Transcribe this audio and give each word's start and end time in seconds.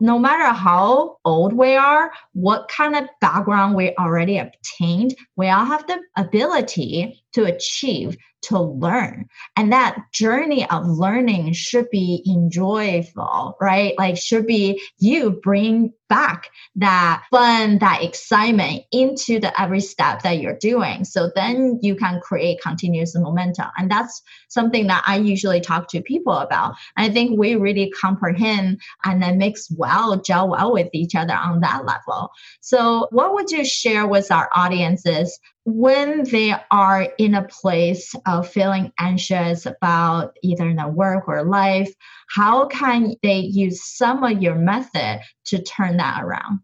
no 0.00 0.18
matter 0.18 0.52
how 0.52 1.18
old 1.24 1.52
we 1.52 1.74
are, 1.74 2.12
what 2.32 2.68
kind 2.68 2.96
of 2.96 3.04
background 3.20 3.74
we 3.74 3.94
already 3.96 4.38
obtained, 4.38 5.14
we 5.36 5.48
all 5.48 5.64
have 5.64 5.86
the 5.86 6.00
ability 6.16 7.23
to 7.34 7.44
achieve, 7.44 8.16
to 8.42 8.60
learn. 8.60 9.26
And 9.56 9.72
that 9.72 9.96
journey 10.12 10.68
of 10.68 10.86
learning 10.86 11.52
should 11.52 11.88
be 11.90 12.22
enjoyable, 12.26 13.56
right? 13.60 13.94
Like 13.98 14.16
should 14.16 14.46
be 14.46 14.80
you 14.98 15.40
bring 15.42 15.92
back 16.08 16.48
that 16.76 17.24
fun, 17.30 17.78
that 17.78 18.02
excitement 18.02 18.82
into 18.92 19.40
the 19.40 19.58
every 19.60 19.80
step 19.80 20.22
that 20.22 20.38
you're 20.38 20.58
doing. 20.58 21.04
So 21.04 21.30
then 21.34 21.78
you 21.82 21.96
can 21.96 22.20
create 22.20 22.60
continuous 22.62 23.16
momentum. 23.16 23.66
And 23.78 23.90
that's 23.90 24.22
something 24.48 24.86
that 24.88 25.02
I 25.06 25.16
usually 25.16 25.60
talk 25.60 25.88
to 25.88 26.02
people 26.02 26.34
about. 26.34 26.74
I 26.96 27.08
think 27.08 27.38
we 27.38 27.56
really 27.56 27.90
comprehend 27.90 28.80
and 29.04 29.22
then 29.22 29.38
mix 29.38 29.68
well, 29.70 30.20
gel 30.20 30.50
well 30.50 30.72
with 30.72 30.88
each 30.92 31.14
other 31.14 31.34
on 31.34 31.60
that 31.60 31.84
level. 31.86 32.30
So 32.60 33.08
what 33.10 33.32
would 33.34 33.50
you 33.50 33.64
share 33.64 34.06
with 34.06 34.30
our 34.30 34.50
audiences 34.54 35.38
when 35.64 36.24
they 36.24 36.54
are 36.70 37.08
in 37.18 37.34
a 37.34 37.48
place 37.48 38.14
of 38.26 38.48
feeling 38.48 38.92
anxious 38.98 39.64
about 39.64 40.36
either 40.42 40.74
their 40.74 40.88
work 40.88 41.26
or 41.26 41.42
life, 41.42 41.92
how 42.28 42.66
can 42.66 43.14
they 43.22 43.38
use 43.38 43.82
some 43.82 44.22
of 44.22 44.42
your 44.42 44.56
method 44.56 45.20
to 45.46 45.62
turn 45.62 45.96
that 45.96 46.22
around? 46.22 46.60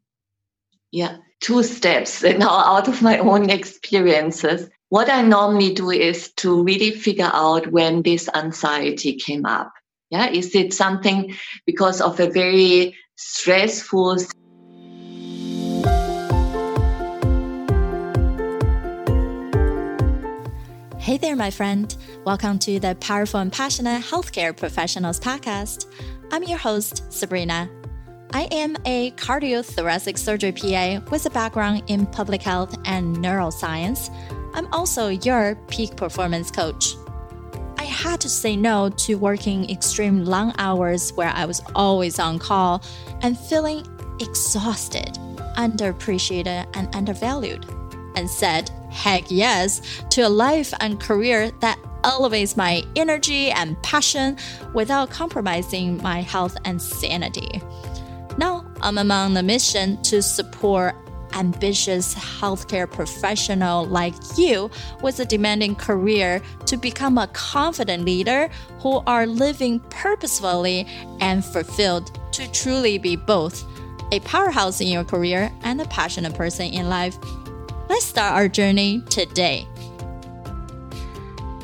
Yeah, 0.91 1.17
two 1.41 1.63
steps 1.63 2.23
now 2.39 2.51
out 2.51 2.89
of 2.89 3.01
my 3.01 3.19
own 3.19 3.49
experiences. 3.49 4.69
What 4.91 5.09
I 5.09 5.23
normally 5.23 5.73
do 5.73 5.91
is 5.91 6.33
to 6.35 6.63
really 6.63 6.91
figure 6.91 7.31
out 7.33 7.69
when 7.69 8.03
this 8.03 8.29
anxiety 8.35 9.15
came 9.15 9.47
up. 9.47 9.73
Yeah, 10.11 10.29
is 10.29 10.55
it 10.57 10.75
something 10.75 11.37
because 11.65 12.01
of 12.01 12.19
a 12.19 12.29
very 12.29 12.97
stressful 13.17 14.19
Hey 21.11 21.19
there, 21.19 21.35
my 21.35 21.51
friend. 21.51 21.93
Welcome 22.25 22.61
to 22.61 22.79
the 22.79 22.95
Powerful 23.01 23.41
and 23.41 23.53
Passionate 23.53 24.01
Healthcare 24.01 24.57
Professionals 24.57 25.19
Podcast. 25.19 25.87
I'm 26.31 26.45
your 26.45 26.57
host, 26.57 27.13
Sabrina. 27.13 27.69
I 28.33 28.43
am 28.53 28.77
a 28.85 29.11
cardiothoracic 29.17 30.17
surgery 30.17 30.53
PA 30.53 31.01
with 31.11 31.27
a 31.27 31.31
background 31.31 31.83
in 31.89 32.07
public 32.07 32.43
health 32.43 32.79
and 32.85 33.17
neuroscience. 33.17 34.09
I'm 34.55 34.73
also 34.73 35.09
your 35.09 35.57
peak 35.67 35.97
performance 35.97 36.49
coach. 36.49 36.95
I 37.77 37.87
had 37.87 38.21
to 38.21 38.29
say 38.29 38.55
no 38.55 38.89
to 38.91 39.17
working 39.17 39.69
extreme 39.69 40.25
long 40.25 40.55
hours 40.59 41.13
where 41.15 41.31
I 41.31 41.45
was 41.45 41.61
always 41.75 42.21
on 42.21 42.39
call 42.39 42.85
and 43.23 43.37
feeling 43.37 43.85
exhausted, 44.21 45.19
underappreciated, 45.57 46.69
and 46.75 46.95
undervalued, 46.95 47.67
and 48.15 48.31
said 48.31 48.71
heck 48.91 49.25
yes 49.31 49.81
to 50.11 50.23
a 50.23 50.29
life 50.29 50.73
and 50.81 51.01
career 51.01 51.51
that 51.61 51.79
elevates 52.05 52.57
my 52.57 52.83
energy 52.97 53.51
and 53.51 53.81
passion 53.83 54.37
without 54.75 55.11
compromising 55.11 56.03
my 56.03 56.23
health 56.23 56.57
and 56.65 56.81
sanity. 56.81 57.61
Now, 58.39 58.65
I'm 58.81 58.99
among 58.99 59.35
the 59.35 59.43
mission 59.43 60.01
to 60.05 60.23
support 60.23 60.95
ambitious 61.35 62.15
healthcare 62.15 62.91
professional 62.91 63.87
like 63.87 64.15
you 64.37 64.71
with 65.03 65.21
a 65.21 65.25
demanding 65.25 65.77
career 65.77 66.43
to 66.67 66.77
become 66.77 67.19
a 67.19 67.29
confident 67.29 68.05
leader 68.05 68.51
who 68.81 69.03
are 69.07 69.27
living 69.27 69.81
purposefully 69.91 70.87
and 71.21 71.45
fulfilled 71.45 72.19
to 72.33 72.51
truly 72.53 72.99
be 72.99 73.17
both 73.17 73.65
a 74.13 74.21
powerhouse 74.21 74.81
in 74.81 74.89
your 74.89 75.05
career 75.05 75.53
and 75.63 75.81
a 75.81 75.85
passionate 75.87 76.35
person 76.35 76.67
in 76.67 76.89
life 76.89 77.17
Let's 77.91 78.07
start 78.07 78.35
our 78.35 78.47
journey 78.47 79.03
today. 79.11 79.67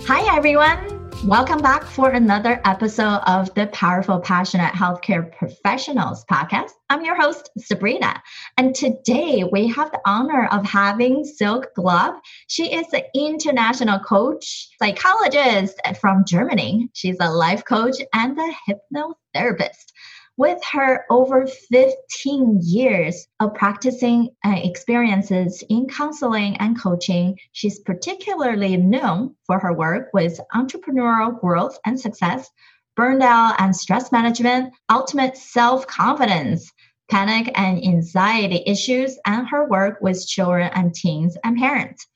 Hi, 0.08 0.36
everyone. 0.36 1.12
Welcome 1.24 1.62
back 1.62 1.84
for 1.84 2.10
another 2.10 2.60
episode 2.64 3.20
of 3.28 3.54
the 3.54 3.68
Powerful 3.68 4.18
Passionate 4.18 4.72
Healthcare 4.72 5.30
Professionals 5.30 6.24
podcast. 6.24 6.72
I'm 6.90 7.04
your 7.04 7.14
host, 7.14 7.50
Sabrina. 7.58 8.20
And 8.58 8.74
today 8.74 9.44
we 9.52 9.68
have 9.68 9.92
the 9.92 10.00
honor 10.04 10.48
of 10.50 10.66
having 10.66 11.24
Silke 11.24 11.72
Glove. 11.76 12.16
She 12.48 12.74
is 12.74 12.92
an 12.92 13.02
international 13.14 14.00
coach, 14.00 14.68
psychologist 14.80 15.80
from 16.00 16.24
Germany. 16.26 16.88
She's 16.92 17.18
a 17.20 17.30
life 17.30 17.64
coach 17.64 17.98
and 18.12 18.36
a 18.36 18.52
hypnotherapist 18.68 19.92
with 20.36 20.62
her 20.72 21.04
over 21.10 21.46
15 21.46 22.60
years 22.62 23.26
of 23.40 23.54
practicing 23.54 24.30
uh, 24.44 24.54
experiences 24.56 25.64
in 25.68 25.88
counseling 25.88 26.56
and 26.58 26.80
coaching, 26.80 27.38
she's 27.52 27.80
particularly 27.80 28.76
known 28.76 29.34
for 29.46 29.58
her 29.58 29.72
work 29.72 30.10
with 30.12 30.38
entrepreneurial 30.54 31.40
growth 31.40 31.78
and 31.86 31.98
success, 31.98 32.50
burnout 32.98 33.54
and 33.58 33.74
stress 33.74 34.12
management, 34.12 34.74
ultimate 34.90 35.36
self 35.36 35.86
confidence, 35.86 36.70
panic 37.10 37.50
and 37.58 37.82
anxiety 37.82 38.62
issues, 38.66 39.18
and 39.24 39.48
her 39.48 39.68
work 39.68 39.98
with 40.00 40.26
children 40.26 40.70
and 40.74 40.94
teens 40.94 41.36
and 41.44 41.56
parents. 41.56 42.06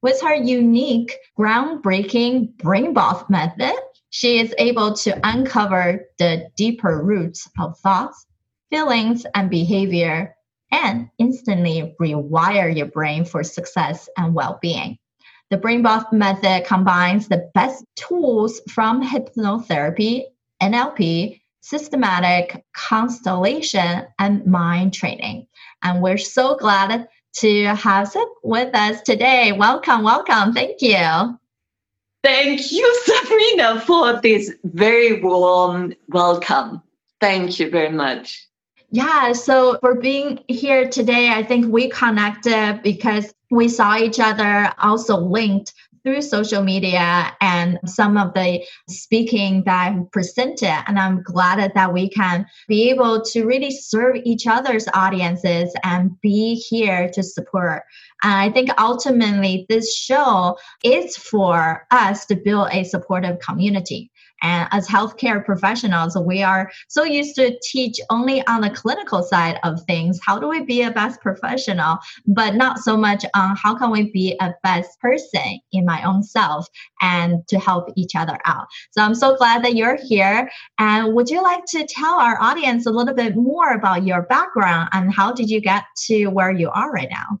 With 0.00 0.20
her 0.22 0.34
unique, 0.34 1.16
groundbreaking 1.38 2.56
brain 2.56 2.92
boss 2.92 3.28
method, 3.28 3.74
she 4.10 4.38
is 4.38 4.54
able 4.58 4.94
to 4.94 5.18
uncover 5.22 6.06
the 6.18 6.48
deeper 6.56 7.02
roots 7.02 7.48
of 7.58 7.78
thoughts, 7.78 8.26
feelings, 8.70 9.26
and 9.34 9.50
behavior 9.50 10.34
and 10.70 11.08
instantly 11.18 11.94
rewire 12.00 12.74
your 12.74 12.86
brain 12.86 13.24
for 13.24 13.42
success 13.42 14.08
and 14.16 14.34
well 14.34 14.58
being. 14.60 14.98
The 15.50 15.56
Brain 15.56 15.82
Boss 15.82 16.04
method 16.12 16.66
combines 16.66 17.28
the 17.28 17.50
best 17.54 17.84
tools 17.96 18.60
from 18.68 19.02
hypnotherapy, 19.02 20.24
NLP, 20.62 21.40
systematic 21.60 22.64
constellation, 22.74 24.06
and 24.18 24.46
mind 24.46 24.92
training. 24.92 25.46
And 25.82 26.02
we're 26.02 26.18
so 26.18 26.56
glad 26.56 27.08
to 27.36 27.64
have 27.66 28.08
Silke 28.08 28.28
with 28.42 28.74
us 28.74 29.00
today. 29.02 29.52
Welcome, 29.52 30.02
welcome. 30.02 30.52
Thank 30.52 30.82
you. 30.82 31.38
Thank 32.22 32.72
you, 32.72 33.00
Sabrina, 33.04 33.80
for 33.80 34.20
this 34.20 34.52
very 34.64 35.20
warm 35.20 35.94
welcome. 36.08 36.82
Thank 37.20 37.58
you 37.58 37.70
very 37.70 37.90
much. 37.90 38.46
Yeah, 38.90 39.32
so 39.32 39.78
for 39.80 39.94
being 39.96 40.42
here 40.48 40.88
today, 40.88 41.30
I 41.30 41.42
think 41.42 41.66
we 41.70 41.90
connected 41.90 42.80
because 42.82 43.34
we 43.50 43.68
saw 43.68 43.98
each 43.98 44.18
other 44.18 44.72
also 44.78 45.16
linked 45.18 45.74
through 46.02 46.22
social 46.22 46.62
media 46.62 47.36
and 47.40 47.78
some 47.84 48.16
of 48.16 48.32
the 48.34 48.64
speaking 48.88 49.62
that 49.64 49.92
I 49.92 49.98
presented. 50.12 50.84
And 50.88 50.98
I'm 50.98 51.22
glad 51.22 51.72
that 51.74 51.92
we 51.92 52.08
can 52.08 52.46
be 52.66 52.88
able 52.90 53.22
to 53.26 53.44
really 53.44 53.70
serve 53.70 54.16
each 54.24 54.46
other's 54.46 54.86
audiences 54.94 55.74
and 55.84 56.18
be 56.20 56.54
here 56.54 57.10
to 57.10 57.22
support. 57.22 57.82
I 58.22 58.50
think 58.50 58.70
ultimately 58.80 59.66
this 59.68 59.94
show 59.94 60.58
is 60.82 61.16
for 61.16 61.86
us 61.90 62.26
to 62.26 62.36
build 62.36 62.68
a 62.72 62.84
supportive 62.84 63.38
community. 63.38 64.10
And 64.42 64.68
as 64.70 64.86
healthcare 64.86 65.44
professionals, 65.44 66.16
we 66.16 66.42
are 66.42 66.70
so 66.88 67.02
used 67.02 67.34
to 67.36 67.58
teach 67.62 67.98
only 68.10 68.46
on 68.46 68.60
the 68.60 68.70
clinical 68.70 69.22
side 69.22 69.58
of 69.64 69.82
things. 69.82 70.20
How 70.24 70.38
do 70.38 70.48
we 70.48 70.62
be 70.62 70.82
a 70.82 70.90
best 70.90 71.20
professional, 71.20 71.98
but 72.26 72.54
not 72.54 72.78
so 72.78 72.96
much 72.96 73.24
on 73.34 73.56
how 73.56 73.76
can 73.76 73.90
we 73.90 74.12
be 74.12 74.36
a 74.40 74.54
best 74.62 74.98
person 75.00 75.60
in 75.72 75.84
my 75.84 76.02
own 76.04 76.22
self 76.22 76.66
and 77.00 77.46
to 77.48 77.58
help 77.58 77.90
each 77.96 78.14
other 78.14 78.38
out. 78.44 78.66
So 78.92 79.02
I'm 79.02 79.14
so 79.14 79.36
glad 79.36 79.64
that 79.64 79.74
you're 79.74 79.98
here. 80.00 80.48
And 80.78 81.14
would 81.14 81.30
you 81.30 81.42
like 81.42 81.64
to 81.66 81.86
tell 81.86 82.14
our 82.14 82.40
audience 82.40 82.86
a 82.86 82.90
little 82.90 83.14
bit 83.14 83.34
more 83.36 83.72
about 83.72 84.04
your 84.04 84.22
background 84.22 84.90
and 84.92 85.12
how 85.12 85.32
did 85.32 85.50
you 85.50 85.60
get 85.60 85.84
to 86.06 86.26
where 86.26 86.52
you 86.52 86.70
are 86.70 86.92
right 86.92 87.08
now? 87.10 87.40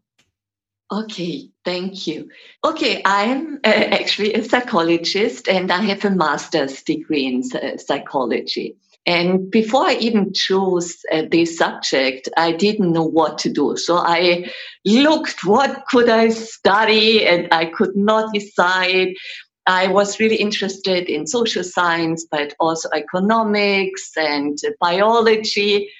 Okay, 0.90 1.50
thank 1.66 2.06
you. 2.06 2.30
Okay, 2.64 3.02
I'm 3.04 3.56
uh, 3.56 3.68
actually 3.68 4.32
a 4.32 4.42
psychologist 4.42 5.46
and 5.46 5.70
I 5.70 5.82
have 5.82 6.02
a 6.06 6.10
master's 6.10 6.82
degree 6.82 7.26
in 7.26 7.42
uh, 7.54 7.76
psychology. 7.76 8.76
And 9.04 9.50
before 9.50 9.84
I 9.84 9.94
even 9.96 10.32
chose 10.32 10.96
uh, 11.12 11.22
this 11.30 11.58
subject, 11.58 12.30
I 12.38 12.52
didn't 12.52 12.92
know 12.92 13.04
what 13.04 13.36
to 13.38 13.52
do. 13.52 13.76
So 13.76 13.96
I 13.96 14.50
looked, 14.86 15.44
what 15.44 15.84
could 15.88 16.08
I 16.08 16.30
study? 16.30 17.26
And 17.26 17.48
I 17.52 17.66
could 17.66 17.94
not 17.94 18.32
decide. 18.32 19.08
I 19.66 19.88
was 19.88 20.18
really 20.18 20.36
interested 20.36 21.10
in 21.10 21.26
social 21.26 21.64
science, 21.64 22.26
but 22.30 22.54
also 22.58 22.88
economics 22.94 24.10
and 24.16 24.58
biology. 24.80 25.90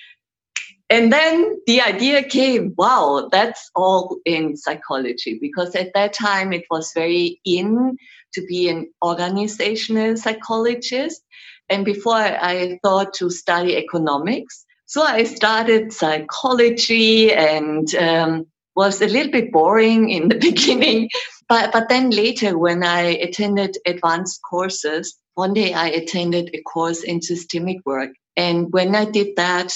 And 0.91 1.13
then 1.13 1.61
the 1.67 1.83
idea 1.83 2.23
came, 2.23 2.75
wow, 2.79 3.29
that's 3.31 3.71
all 3.75 4.19
in 4.25 4.57
psychology, 4.57 5.39
because 5.39 5.75
at 5.75 5.93
that 5.95 6.15
time 6.15 6.53
it 6.53 6.65
was 6.71 6.93
very 6.95 7.41
in 7.45 7.97
to 8.33 8.47
be 8.47 8.69
an 8.69 8.91
organizational 9.05 10.17
psychologist. 10.17 11.21
And 11.69 11.85
before 11.85 12.15
I 12.15 12.79
thought 12.83 13.13
to 13.15 13.29
study 13.31 13.77
economics. 13.77 14.65
So 14.87 15.03
I 15.03 15.25
started 15.25 15.93
psychology 15.93 17.35
and 17.35 17.95
um, 17.95 18.47
was 18.75 19.03
a 19.03 19.07
little 19.07 19.31
bit 19.31 19.53
boring 19.53 20.09
in 20.09 20.29
the 20.29 20.39
beginning. 20.41 21.11
But, 21.51 21.73
but 21.73 21.91
then 21.91 22.09
later, 22.09 22.57
when 22.57 22.83
I 22.83 23.01
attended 23.01 23.77
advanced 23.85 24.41
courses, 24.49 25.19
one 25.35 25.53
day 25.53 25.75
I 25.75 25.89
attended 25.89 26.51
a 26.55 26.63
course 26.63 27.03
in 27.03 27.21
systemic 27.21 27.79
work. 27.85 28.11
And 28.37 28.73
when 28.73 28.95
I 28.95 29.05
did 29.05 29.37
that, 29.37 29.75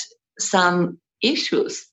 some 0.48 0.98
issues 1.22 1.86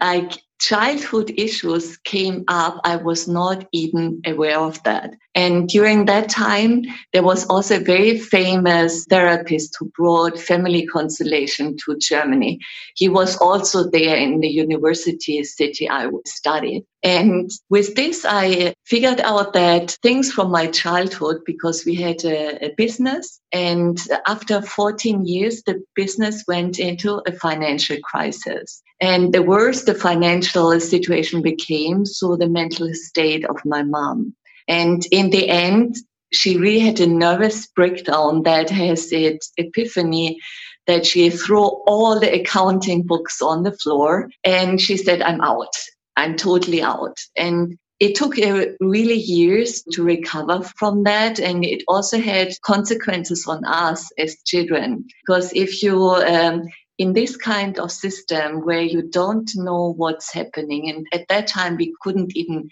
like 0.00 0.42
childhood 0.60 1.32
issues 1.36 1.96
came 1.98 2.44
up. 2.48 2.80
I 2.84 2.96
was 2.96 3.28
not 3.28 3.66
even 3.72 4.20
aware 4.24 4.58
of 4.58 4.82
that. 4.84 5.14
And 5.34 5.68
during 5.68 6.06
that 6.06 6.28
time, 6.28 6.82
there 7.12 7.22
was 7.22 7.44
also 7.46 7.76
a 7.76 7.84
very 7.84 8.18
famous 8.18 9.04
therapist 9.06 9.76
who 9.78 9.90
brought 9.96 10.38
family 10.38 10.86
constellation 10.86 11.76
to 11.84 11.98
Germany. 11.98 12.60
He 12.94 13.08
was 13.08 13.36
also 13.36 13.90
there 13.90 14.16
in 14.16 14.40
the 14.40 14.48
university 14.48 15.42
city 15.44 15.88
I 15.88 16.08
studied. 16.26 16.84
And 17.04 17.50
with 17.68 17.96
this, 17.96 18.24
I 18.26 18.72
figured 18.86 19.20
out 19.20 19.52
that 19.52 19.90
things 20.02 20.32
from 20.32 20.50
my 20.50 20.68
childhood, 20.68 21.42
because 21.44 21.84
we 21.84 21.94
had 21.94 22.24
a, 22.24 22.64
a, 22.64 22.74
business, 22.76 23.40
and 23.52 23.98
after 24.26 24.62
14 24.62 25.26
years, 25.26 25.62
the 25.64 25.84
business 25.94 26.44
went 26.48 26.78
into 26.78 27.20
a 27.26 27.32
financial 27.32 27.98
crisis. 28.02 28.82
And 29.02 29.34
the 29.34 29.42
worse 29.42 29.84
the 29.84 29.94
financial 29.94 30.80
situation 30.80 31.42
became, 31.42 32.06
so 32.06 32.36
the 32.36 32.48
mental 32.48 32.88
state 32.94 33.44
of 33.44 33.56
my 33.66 33.82
mom. 33.82 34.34
And 34.66 35.04
in 35.12 35.28
the 35.28 35.50
end, 35.50 35.96
she 36.32 36.56
really 36.56 36.80
had 36.80 37.00
a 37.00 37.06
nervous 37.06 37.66
breakdown 37.66 38.44
that 38.44 38.70
has 38.70 39.12
its 39.12 39.52
epiphany 39.58 40.38
that 40.86 41.04
she 41.04 41.28
threw 41.28 41.64
all 41.86 42.18
the 42.18 42.40
accounting 42.40 43.02
books 43.02 43.42
on 43.42 43.62
the 43.62 43.72
floor 43.72 44.30
and 44.42 44.80
she 44.80 44.96
said, 44.96 45.22
I'm 45.22 45.40
out. 45.40 45.74
I'm 46.16 46.36
totally 46.36 46.82
out. 46.82 47.16
And 47.36 47.78
it 48.00 48.16
took 48.16 48.38
uh, 48.38 48.66
really 48.80 49.14
years 49.14 49.82
to 49.92 50.02
recover 50.02 50.62
from 50.76 51.04
that. 51.04 51.38
And 51.38 51.64
it 51.64 51.84
also 51.88 52.20
had 52.20 52.52
consequences 52.62 53.46
on 53.46 53.64
us 53.64 54.10
as 54.18 54.42
children. 54.44 55.06
Because 55.26 55.52
if 55.52 55.82
you, 55.82 56.10
um, 56.10 56.62
in 56.98 57.12
this 57.12 57.36
kind 57.36 57.78
of 57.78 57.90
system 57.90 58.64
where 58.64 58.82
you 58.82 59.02
don't 59.02 59.50
know 59.56 59.92
what's 59.96 60.32
happening, 60.32 60.90
and 60.90 61.06
at 61.12 61.26
that 61.28 61.46
time 61.46 61.76
we 61.76 61.94
couldn't 62.02 62.36
even 62.36 62.68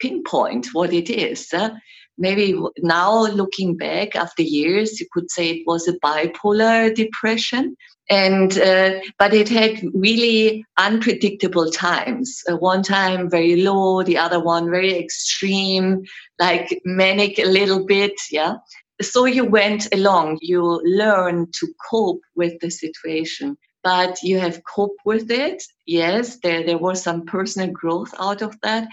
pinpoint 0.00 0.68
what 0.72 0.92
it 0.92 1.10
is. 1.10 1.52
Uh, 1.52 1.70
maybe 2.18 2.58
now 2.78 3.26
looking 3.26 3.76
back 3.76 4.14
after 4.14 4.42
years, 4.42 5.00
you 5.00 5.06
could 5.12 5.30
say 5.30 5.50
it 5.50 5.62
was 5.66 5.88
a 5.88 5.98
bipolar 6.00 6.94
depression. 6.94 7.76
And, 8.10 8.58
uh, 8.58 9.00
but 9.18 9.32
it 9.32 9.48
had 9.48 9.82
really 9.94 10.64
unpredictable 10.76 11.70
times. 11.70 12.42
Uh, 12.48 12.56
one 12.56 12.82
time 12.82 13.30
very 13.30 13.62
low, 13.62 14.02
the 14.02 14.18
other 14.18 14.40
one 14.40 14.70
very 14.70 14.94
extreme, 14.98 16.02
like 16.38 16.82
manic 16.84 17.38
a 17.38 17.46
little 17.46 17.84
bit. 17.86 18.12
Yeah. 18.30 18.56
So 19.00 19.24
you 19.24 19.44
went 19.44 19.92
along, 19.92 20.38
you 20.42 20.82
learned 20.84 21.54
to 21.60 21.68
cope 21.90 22.20
with 22.36 22.60
the 22.60 22.70
situation 22.70 23.56
but 23.84 24.22
you 24.22 24.40
have 24.40 24.64
coped 24.64 25.00
with 25.04 25.30
it. 25.30 25.62
Yes, 25.86 26.38
there, 26.42 26.64
there 26.64 26.78
was 26.78 27.02
some 27.02 27.26
personal 27.26 27.70
growth 27.70 28.12
out 28.18 28.40
of 28.40 28.58
that. 28.62 28.88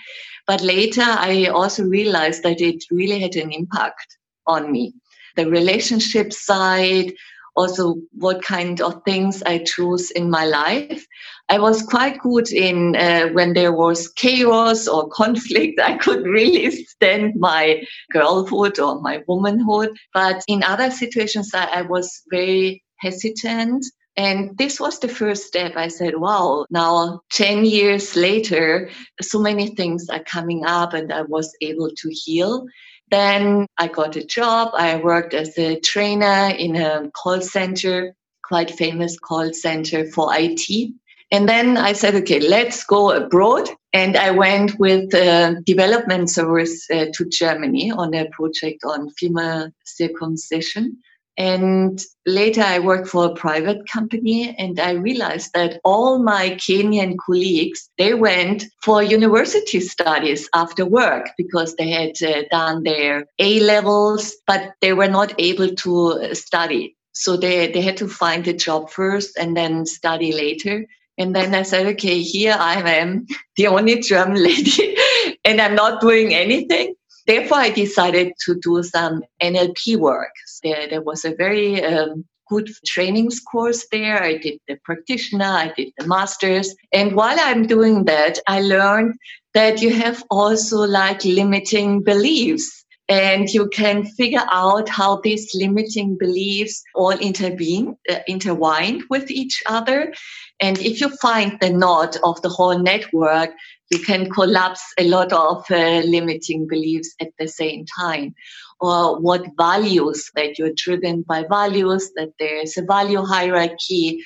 But 0.45 0.61
later, 0.61 1.05
I 1.05 1.45
also 1.45 1.83
realized 1.85 2.43
that 2.43 2.59
it 2.59 2.83
really 2.91 3.19
had 3.19 3.37
an 3.37 3.51
impact 3.51 4.17
on 4.45 4.69
me. 4.69 4.93
The 5.37 5.49
relationship 5.49 6.33
side, 6.33 7.13
also 7.55 7.95
what 8.11 8.41
kind 8.43 8.81
of 8.81 9.01
things 9.05 9.41
I 9.43 9.59
choose 9.59 10.11
in 10.11 10.29
my 10.29 10.45
life. 10.45 11.05
I 11.47 11.59
was 11.59 11.83
quite 11.83 12.19
good 12.19 12.51
in 12.51 12.95
uh, 12.95 13.27
when 13.29 13.53
there 13.53 13.73
was 13.73 14.09
chaos 14.09 14.87
or 14.87 15.09
conflict. 15.09 15.79
I 15.83 15.97
could 15.97 16.25
really 16.25 16.69
stand 16.85 17.35
my 17.37 17.83
girlhood 18.11 18.79
or 18.79 19.01
my 19.01 19.23
womanhood. 19.27 19.97
But 20.13 20.43
in 20.47 20.63
other 20.63 20.91
situations, 20.91 21.53
I, 21.53 21.65
I 21.65 21.81
was 21.83 22.23
very 22.29 22.83
hesitant 22.99 23.85
and 24.17 24.57
this 24.57 24.79
was 24.79 24.99
the 24.99 25.07
first 25.07 25.47
step. 25.47 25.73
I 25.75 25.87
said, 25.87 26.17
wow, 26.17 26.65
now 26.69 27.21
10 27.31 27.65
years 27.65 28.15
later, 28.15 28.89
so 29.21 29.39
many 29.39 29.67
things 29.75 30.09
are 30.09 30.23
coming 30.23 30.65
up 30.65 30.93
and 30.93 31.13
I 31.13 31.21
was 31.21 31.55
able 31.61 31.89
to 31.89 32.09
heal. 32.09 32.65
Then 33.09 33.67
I 33.77 33.87
got 33.87 34.15
a 34.15 34.25
job. 34.25 34.71
I 34.73 34.97
worked 34.97 35.33
as 35.33 35.57
a 35.57 35.79
trainer 35.79 36.53
in 36.57 36.75
a 36.75 37.09
call 37.11 37.41
center, 37.41 38.13
quite 38.43 38.71
famous 38.71 39.17
call 39.17 39.53
center 39.53 40.05
for 40.05 40.29
IT. 40.31 40.93
And 41.33 41.47
then 41.47 41.77
I 41.77 41.93
said, 41.93 42.15
okay, 42.15 42.41
let's 42.41 42.83
go 42.83 43.11
abroad. 43.11 43.69
And 43.93 44.17
I 44.17 44.31
went 44.31 44.77
with 44.79 45.11
the 45.11 45.61
development 45.65 46.29
service 46.29 46.85
uh, 46.91 47.05
to 47.13 47.25
Kenya 47.29 47.95
on 47.95 48.13
a 48.13 48.29
project 48.29 48.83
on 48.85 49.09
female 49.11 49.69
circumcision. 49.85 50.97
And 51.41 51.99
later 52.27 52.61
I 52.61 52.77
worked 52.77 53.07
for 53.07 53.25
a 53.25 53.33
private 53.33 53.89
company 53.91 54.55
and 54.59 54.79
I 54.79 54.91
realized 54.91 55.53
that 55.55 55.81
all 55.83 56.21
my 56.21 56.51
Kenyan 56.51 57.17
colleagues, 57.17 57.89
they 57.97 58.13
went 58.13 58.65
for 58.83 59.01
university 59.01 59.79
studies 59.79 60.47
after 60.53 60.85
work 60.85 61.31
because 61.39 61.73
they 61.75 61.89
had 61.89 62.11
uh, 62.21 62.43
done 62.51 62.83
their 62.83 63.25
A 63.39 63.59
levels, 63.59 64.35
but 64.45 64.73
they 64.81 64.93
were 64.93 65.07
not 65.07 65.33
able 65.39 65.69
to 65.69 66.35
study. 66.35 66.95
So 67.13 67.37
they, 67.37 67.71
they 67.71 67.81
had 67.81 67.97
to 67.97 68.07
find 68.07 68.47
a 68.47 68.53
job 68.53 68.91
first 68.91 69.35
and 69.35 69.57
then 69.57 69.87
study 69.87 70.33
later. 70.33 70.85
And 71.17 71.35
then 71.35 71.55
I 71.55 71.63
said, 71.63 71.87
okay, 71.87 72.21
here 72.21 72.55
I 72.55 72.81
am, 72.99 73.25
the 73.57 73.65
only 73.65 73.99
German 74.01 74.43
lady, 74.43 74.95
and 75.43 75.59
I'm 75.59 75.73
not 75.73 76.01
doing 76.01 76.35
anything. 76.35 76.93
Therefore, 77.27 77.59
I 77.59 77.69
decided 77.69 78.33
to 78.45 78.59
do 78.59 78.81
some 78.83 79.23
NLP 79.41 79.97
work. 79.97 80.33
There, 80.63 80.87
there 80.89 81.01
was 81.01 81.25
a 81.25 81.35
very 81.35 81.83
um, 81.83 82.25
good 82.51 82.69
trainings 82.85 83.39
course 83.39 83.87
there. 83.91 84.21
I 84.21 84.37
did 84.37 84.59
the 84.67 84.75
practitioner, 84.83 85.45
I 85.45 85.73
did 85.75 85.93
the 85.97 86.05
masters. 86.05 86.75
And 86.91 87.15
while 87.15 87.37
I'm 87.39 87.65
doing 87.65 88.05
that, 88.05 88.39
I 88.47 88.61
learned 88.61 89.15
that 89.53 89.81
you 89.81 89.93
have 89.93 90.23
also 90.29 90.79
like 90.79 91.23
limiting 91.23 92.03
beliefs. 92.03 92.83
And 93.07 93.49
you 93.49 93.67
can 93.69 94.05
figure 94.05 94.45
out 94.51 94.87
how 94.87 95.19
these 95.21 95.49
limiting 95.53 96.17
beliefs 96.17 96.81
all 96.95 97.11
intervene, 97.11 97.97
uh, 98.09 98.19
intertwine 98.27 99.03
with 99.09 99.29
each 99.31 99.61
other. 99.65 100.13
And 100.59 100.77
if 100.79 101.01
you 101.01 101.09
find 101.17 101.57
the 101.59 101.71
knot 101.71 102.17
of 102.23 102.41
the 102.41 102.49
whole 102.49 102.77
network, 102.77 103.51
you 103.91 103.99
can 103.99 104.29
collapse 104.31 104.81
a 104.97 105.07
lot 105.07 105.33
of 105.33 105.69
uh, 105.69 105.99
limiting 106.05 106.65
beliefs 106.67 107.13
at 107.19 107.31
the 107.37 107.47
same 107.47 107.85
time. 107.99 108.33
Or 108.79 109.19
what 109.19 109.45
values 109.57 110.31
that 110.35 110.57
you're 110.57 110.73
driven 110.75 111.23
by 111.23 111.43
values 111.47 112.09
that 112.15 112.31
there's 112.39 112.77
a 112.77 112.81
value 112.81 113.23
hierarchy 113.23 114.23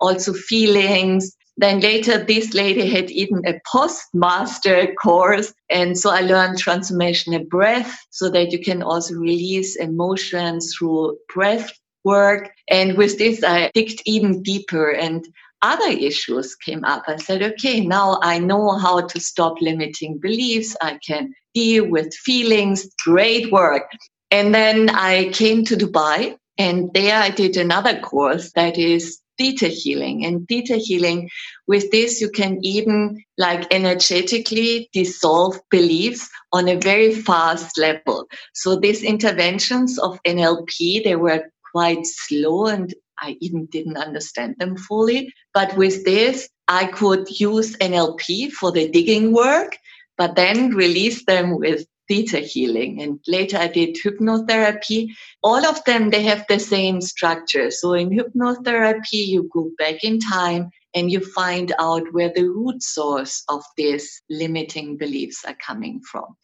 also 0.00 0.32
feelings. 0.32 1.34
Then 1.56 1.78
later 1.80 2.22
this 2.22 2.52
lady 2.52 2.90
had 2.90 3.10
even 3.12 3.46
a 3.46 3.60
postmaster 3.70 4.92
course. 4.94 5.54
And 5.70 5.96
so 5.96 6.10
i 6.10 6.20
learned 6.20 6.58
transformational 6.58 7.48
breath 7.48 7.96
so 8.10 8.28
that 8.30 8.50
you 8.50 8.58
can 8.58 8.82
also 8.82 9.14
release 9.14 9.76
emotions 9.76 10.74
through 10.76 11.16
breath 11.32 11.70
work. 12.02 12.50
And 12.68 12.98
with 12.98 13.16
this 13.18 13.44
i 13.44 13.70
digged 13.72 14.02
even 14.04 14.42
deeper 14.42 14.90
and 14.90 15.24
other 15.64 15.88
issues 15.88 16.54
came 16.54 16.84
up. 16.84 17.02
I 17.08 17.16
said, 17.16 17.42
okay, 17.42 17.80
now 17.80 18.18
I 18.22 18.38
know 18.38 18.76
how 18.78 19.00
to 19.00 19.18
stop 19.18 19.54
limiting 19.60 20.18
beliefs. 20.18 20.76
I 20.82 20.98
can 21.06 21.32
deal 21.54 21.88
with 21.88 22.14
feelings. 22.14 22.86
Great 23.04 23.50
work. 23.50 23.90
And 24.30 24.54
then 24.54 24.90
I 24.90 25.30
came 25.30 25.64
to 25.64 25.76
Dubai 25.76 26.36
and 26.58 26.92
there 26.92 27.16
I 27.16 27.30
did 27.30 27.56
another 27.56 27.98
course 28.00 28.52
that 28.52 28.78
is 28.78 29.20
theta 29.38 29.66
healing 29.66 30.24
and 30.24 30.46
theta 30.48 30.76
healing 30.76 31.28
with 31.66 31.90
this 31.90 32.20
you 32.20 32.30
can 32.30 32.58
even 32.62 33.20
like 33.36 33.66
energetically 33.74 34.88
dissolve 34.92 35.58
beliefs 35.70 36.28
on 36.52 36.68
a 36.68 36.76
very 36.76 37.12
fast 37.12 37.76
level 37.76 38.26
so 38.54 38.76
these 38.76 39.02
interventions 39.02 39.98
of 39.98 40.20
nlp 40.24 41.02
they 41.02 41.16
were 41.16 41.42
quite 41.72 42.06
slow 42.06 42.66
and 42.66 42.94
I 43.24 43.36
even 43.40 43.66
didn't 43.66 43.96
understand 43.96 44.56
them 44.58 44.76
fully. 44.76 45.32
But 45.54 45.76
with 45.76 46.04
this, 46.04 46.48
I 46.68 46.86
could 46.86 47.28
use 47.40 47.76
NLP 47.76 48.52
for 48.52 48.70
the 48.70 48.88
digging 48.90 49.32
work, 49.32 49.76
but 50.18 50.36
then 50.36 50.74
release 50.74 51.24
them 51.24 51.58
with 51.58 51.86
theta 52.06 52.38
healing. 52.38 53.00
And 53.00 53.18
later 53.26 53.56
I 53.56 53.68
did 53.68 53.96
hypnotherapy. 53.96 55.08
All 55.42 55.64
of 55.64 55.82
them, 55.84 56.10
they 56.10 56.22
have 56.24 56.44
the 56.48 56.58
same 56.58 57.00
structure. 57.00 57.70
So 57.70 57.94
in 57.94 58.10
hypnotherapy, 58.10 59.26
you 59.32 59.48
go 59.52 59.70
back 59.78 60.04
in 60.04 60.20
time 60.20 60.70
and 60.94 61.10
you 61.10 61.20
find 61.20 61.72
out 61.78 62.12
where 62.12 62.32
the 62.34 62.48
root 62.48 62.82
source 62.82 63.42
of 63.48 63.62
these 63.76 64.22
limiting 64.28 64.96
beliefs 64.98 65.44
are 65.46 65.56
coming 65.66 66.00
from. 66.10 66.36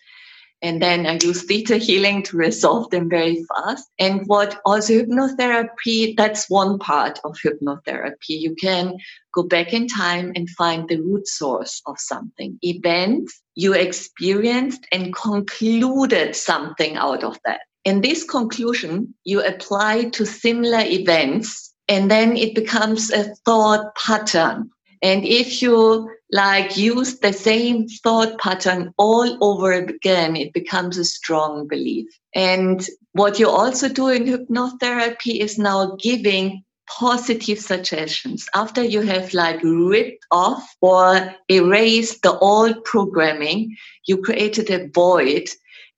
And 0.62 0.82
then 0.82 1.06
I 1.06 1.18
use 1.22 1.44
theta 1.44 1.76
healing 1.76 2.22
to 2.24 2.36
resolve 2.36 2.90
them 2.90 3.08
very 3.08 3.44
fast. 3.44 3.88
And 3.98 4.26
what 4.26 4.60
also 4.66 4.92
hypnotherapy, 4.92 6.16
that's 6.16 6.50
one 6.50 6.78
part 6.78 7.18
of 7.24 7.38
hypnotherapy. 7.38 8.14
You 8.28 8.54
can 8.54 8.98
go 9.34 9.42
back 9.42 9.72
in 9.72 9.88
time 9.88 10.32
and 10.36 10.50
find 10.50 10.88
the 10.88 11.00
root 11.00 11.26
source 11.26 11.80
of 11.86 11.98
something, 11.98 12.58
event 12.62 13.30
you 13.54 13.74
experienced 13.74 14.86
and 14.92 15.14
concluded 15.14 16.34
something 16.34 16.96
out 16.96 17.22
of 17.24 17.38
that. 17.44 17.60
And 17.84 18.02
this 18.02 18.24
conclusion 18.24 19.14
you 19.24 19.42
apply 19.42 20.04
to 20.10 20.26
similar 20.26 20.80
events, 20.80 21.72
and 21.88 22.10
then 22.10 22.36
it 22.36 22.54
becomes 22.54 23.10
a 23.10 23.34
thought 23.44 23.94
pattern. 23.96 24.70
And 25.02 25.24
if 25.24 25.62
you 25.62 26.10
like 26.32 26.76
use 26.76 27.18
the 27.18 27.32
same 27.32 27.88
thought 27.88 28.38
pattern 28.38 28.94
all 28.96 29.36
over 29.42 29.72
again, 29.72 30.36
it 30.36 30.52
becomes 30.52 30.96
a 30.96 31.04
strong 31.04 31.66
belief. 31.66 32.06
And 32.34 32.86
what 33.12 33.38
you 33.38 33.48
also 33.48 33.88
do 33.88 34.08
in 34.08 34.24
hypnotherapy 34.24 35.40
is 35.40 35.58
now 35.58 35.96
giving 36.00 36.64
positive 36.98 37.58
suggestions 37.58 38.48
after 38.54 38.82
you 38.82 39.00
have 39.02 39.32
like 39.32 39.60
ripped 39.62 40.24
off 40.30 40.74
or 40.80 41.34
erased 41.48 42.22
the 42.22 42.36
old 42.38 42.82
programming 42.84 43.76
you 44.06 44.16
created 44.20 44.68
a 44.70 44.88
void 44.88 45.48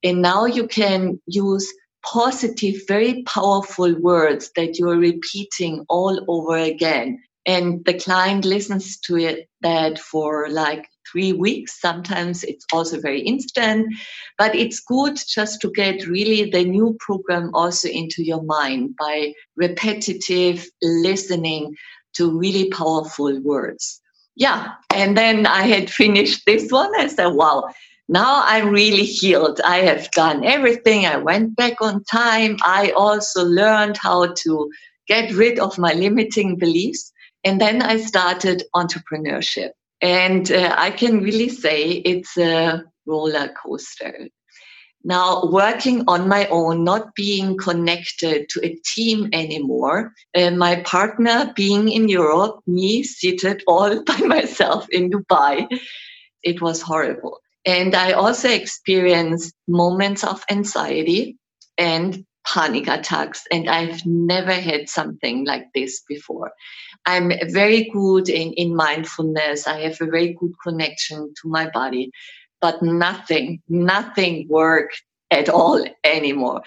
and 0.02 0.20
now 0.20 0.44
you 0.44 0.66
can 0.66 1.18
use 1.26 1.72
positive 2.04 2.74
very 2.86 3.22
powerful 3.22 3.94
words 4.00 4.50
that 4.54 4.78
you 4.78 4.86
are 4.90 4.98
repeating 4.98 5.82
all 5.88 6.22
over 6.28 6.58
again 6.58 7.18
and 7.46 7.84
the 7.84 7.94
client 7.94 8.44
listens 8.44 8.98
to 9.00 9.16
it 9.16 9.48
that 9.60 9.98
for 9.98 10.48
like 10.48 10.86
three 11.10 11.32
weeks. 11.32 11.80
Sometimes 11.80 12.44
it's 12.44 12.64
also 12.72 13.00
very 13.00 13.20
instant 13.20 13.94
but 14.38 14.54
it's 14.54 14.80
good 14.80 15.18
just 15.28 15.60
to 15.60 15.70
get 15.70 16.06
really 16.06 16.50
the 16.50 16.64
new 16.64 16.96
program 17.00 17.50
also 17.54 17.88
into 17.88 18.22
your 18.24 18.42
mind 18.42 18.94
by 18.98 19.32
repetitive 19.56 20.66
listening 20.82 21.74
to 22.14 22.38
really 22.38 22.70
powerful 22.70 23.40
words. 23.42 24.00
Yeah 24.36 24.72
and 24.94 25.16
then 25.16 25.46
i 25.46 25.62
had 25.62 25.90
finished 25.90 26.42
this 26.46 26.70
one. 26.70 26.92
I 26.98 27.08
said 27.08 27.28
wow 27.28 27.68
now 28.08 28.42
i'm 28.46 28.68
really 28.68 29.04
healed. 29.04 29.60
I 29.64 29.78
have 29.78 30.10
done 30.12 30.44
everything. 30.44 31.06
I 31.06 31.16
went 31.18 31.56
back 31.56 31.80
on 31.80 32.04
time. 32.04 32.56
I 32.62 32.90
also 32.92 33.44
learned 33.44 33.96
how 33.96 34.32
to 34.32 34.70
get 35.06 35.32
rid 35.32 35.58
of 35.58 35.78
my 35.78 35.92
limiting 35.92 36.56
beliefs 36.56 37.11
and 37.44 37.60
then 37.60 37.82
I 37.82 37.96
started 37.98 38.64
entrepreneurship. 38.74 39.70
And 40.00 40.50
uh, 40.50 40.74
I 40.76 40.90
can 40.90 41.20
really 41.20 41.48
say 41.48 41.90
it's 41.90 42.36
a 42.36 42.84
roller 43.06 43.52
coaster. 43.62 44.28
Now, 45.04 45.46
working 45.46 46.04
on 46.06 46.28
my 46.28 46.46
own, 46.46 46.84
not 46.84 47.14
being 47.16 47.56
connected 47.56 48.48
to 48.50 48.60
a 48.64 48.78
team 48.94 49.28
anymore, 49.32 50.12
uh, 50.34 50.52
my 50.52 50.80
partner 50.82 51.52
being 51.56 51.88
in 51.88 52.08
Europe, 52.08 52.60
me 52.66 53.02
seated 53.02 53.62
all 53.66 54.02
by 54.06 54.18
myself 54.18 54.86
in 54.90 55.10
Dubai, 55.10 55.66
it 56.42 56.60
was 56.60 56.82
horrible. 56.82 57.40
And 57.64 57.94
I 57.94 58.12
also 58.12 58.48
experienced 58.48 59.54
moments 59.68 60.24
of 60.24 60.44
anxiety 60.50 61.36
and 61.78 62.24
panic 62.46 62.88
attacks. 62.88 63.44
And 63.50 63.68
I've 63.68 64.04
never 64.04 64.52
had 64.52 64.88
something 64.88 65.44
like 65.44 65.66
this 65.74 66.02
before. 66.08 66.52
I'm 67.06 67.32
very 67.48 67.88
good 67.90 68.28
in, 68.28 68.52
in 68.54 68.76
mindfulness. 68.76 69.66
I 69.66 69.80
have 69.80 70.00
a 70.00 70.06
very 70.06 70.34
good 70.34 70.52
connection 70.62 71.32
to 71.42 71.48
my 71.48 71.68
body, 71.70 72.10
but 72.60 72.82
nothing, 72.82 73.60
nothing 73.68 74.46
worked 74.48 75.02
at 75.30 75.48
all 75.48 75.84
anymore. 76.04 76.62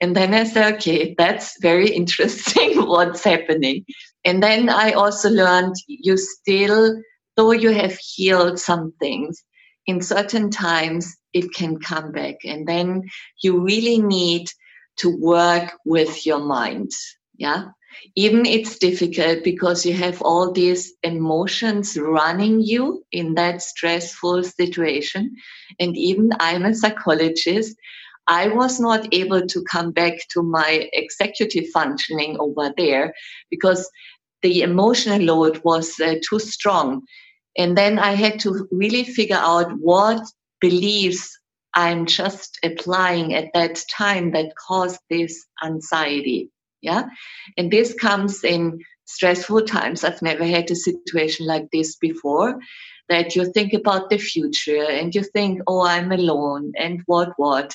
And 0.00 0.14
then 0.14 0.34
I 0.34 0.44
said, 0.44 0.74
okay, 0.74 1.14
that's 1.16 1.60
very 1.60 1.90
interesting 2.00 2.86
what's 2.86 3.24
happening. 3.24 3.84
And 4.24 4.42
then 4.42 4.68
I 4.68 4.92
also 4.92 5.30
learned 5.30 5.76
you 5.86 6.16
still, 6.16 7.00
though 7.36 7.52
you 7.52 7.70
have 7.70 7.96
healed 7.96 8.58
some 8.58 8.92
things, 9.00 9.42
in 9.86 10.02
certain 10.02 10.50
times 10.50 11.16
it 11.32 11.54
can 11.54 11.78
come 11.78 12.12
back. 12.12 12.36
And 12.44 12.66
then 12.68 13.04
you 13.42 13.64
really 13.64 13.98
need 14.02 14.48
to 14.98 15.16
work 15.16 15.72
with 15.84 16.26
your 16.26 16.40
mind. 16.40 16.90
Yeah. 17.36 17.64
Even 18.14 18.46
it's 18.46 18.78
difficult 18.78 19.42
because 19.42 19.84
you 19.84 19.92
have 19.94 20.22
all 20.22 20.52
these 20.52 20.92
emotions 21.02 21.96
running 21.98 22.60
you 22.60 23.04
in 23.12 23.34
that 23.34 23.62
stressful 23.62 24.44
situation. 24.44 25.34
And 25.80 25.96
even 25.96 26.30
I'm 26.38 26.64
a 26.64 26.74
psychologist. 26.74 27.76
I 28.26 28.48
was 28.48 28.78
not 28.78 29.08
able 29.12 29.46
to 29.46 29.64
come 29.64 29.90
back 29.90 30.14
to 30.32 30.42
my 30.42 30.88
executive 30.92 31.68
functioning 31.70 32.36
over 32.38 32.72
there 32.76 33.14
because 33.50 33.88
the 34.42 34.62
emotional 34.62 35.20
load 35.20 35.60
was 35.64 35.98
uh, 35.98 36.16
too 36.28 36.38
strong. 36.38 37.02
And 37.56 37.76
then 37.76 37.98
I 37.98 38.12
had 38.12 38.38
to 38.40 38.68
really 38.70 39.04
figure 39.04 39.40
out 39.40 39.72
what 39.80 40.22
beliefs 40.60 41.37
I'm 41.74 42.06
just 42.06 42.58
applying 42.64 43.34
at 43.34 43.52
that 43.54 43.82
time 43.90 44.32
that 44.32 44.54
caused 44.56 45.00
this 45.10 45.46
anxiety. 45.62 46.50
Yeah. 46.80 47.04
And 47.56 47.70
this 47.70 47.94
comes 47.94 48.44
in 48.44 48.80
stressful 49.06 49.62
times. 49.62 50.04
I've 50.04 50.22
never 50.22 50.44
had 50.44 50.70
a 50.70 50.76
situation 50.76 51.46
like 51.46 51.68
this 51.72 51.96
before 51.96 52.58
that 53.08 53.34
you 53.34 53.50
think 53.52 53.72
about 53.72 54.10
the 54.10 54.18
future 54.18 54.84
and 54.84 55.14
you 55.14 55.22
think, 55.22 55.60
oh, 55.66 55.84
I'm 55.84 56.12
alone 56.12 56.72
and 56.76 57.02
what, 57.06 57.30
what. 57.36 57.74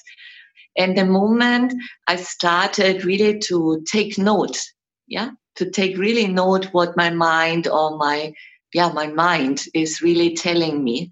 And 0.78 0.98
the 0.98 1.06
moment 1.06 1.74
I 2.08 2.16
started 2.16 3.04
really 3.04 3.40
to 3.40 3.84
take 3.88 4.18
note, 4.18 4.60
yeah, 5.08 5.32
to 5.56 5.70
take 5.70 5.98
really 5.98 6.28
note 6.28 6.66
what 6.66 6.98
my 6.98 7.10
mind 7.10 7.68
or 7.68 7.98
my, 7.98 8.34
yeah, 8.74 8.90
my 8.90 9.08
mind 9.08 9.66
is 9.74 10.02
really 10.02 10.36
telling 10.36 10.84
me, 10.84 11.12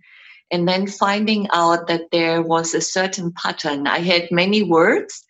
and 0.52 0.68
then 0.68 0.88
finding 0.88 1.48
out 1.52 1.88
that 1.88 2.12
there 2.12 2.42
was 2.42 2.74
a 2.74 2.82
certain 2.82 3.32
pattern. 3.32 3.88
I 3.88 4.00
had 4.00 4.30
many 4.32 4.64
words, 4.64 5.24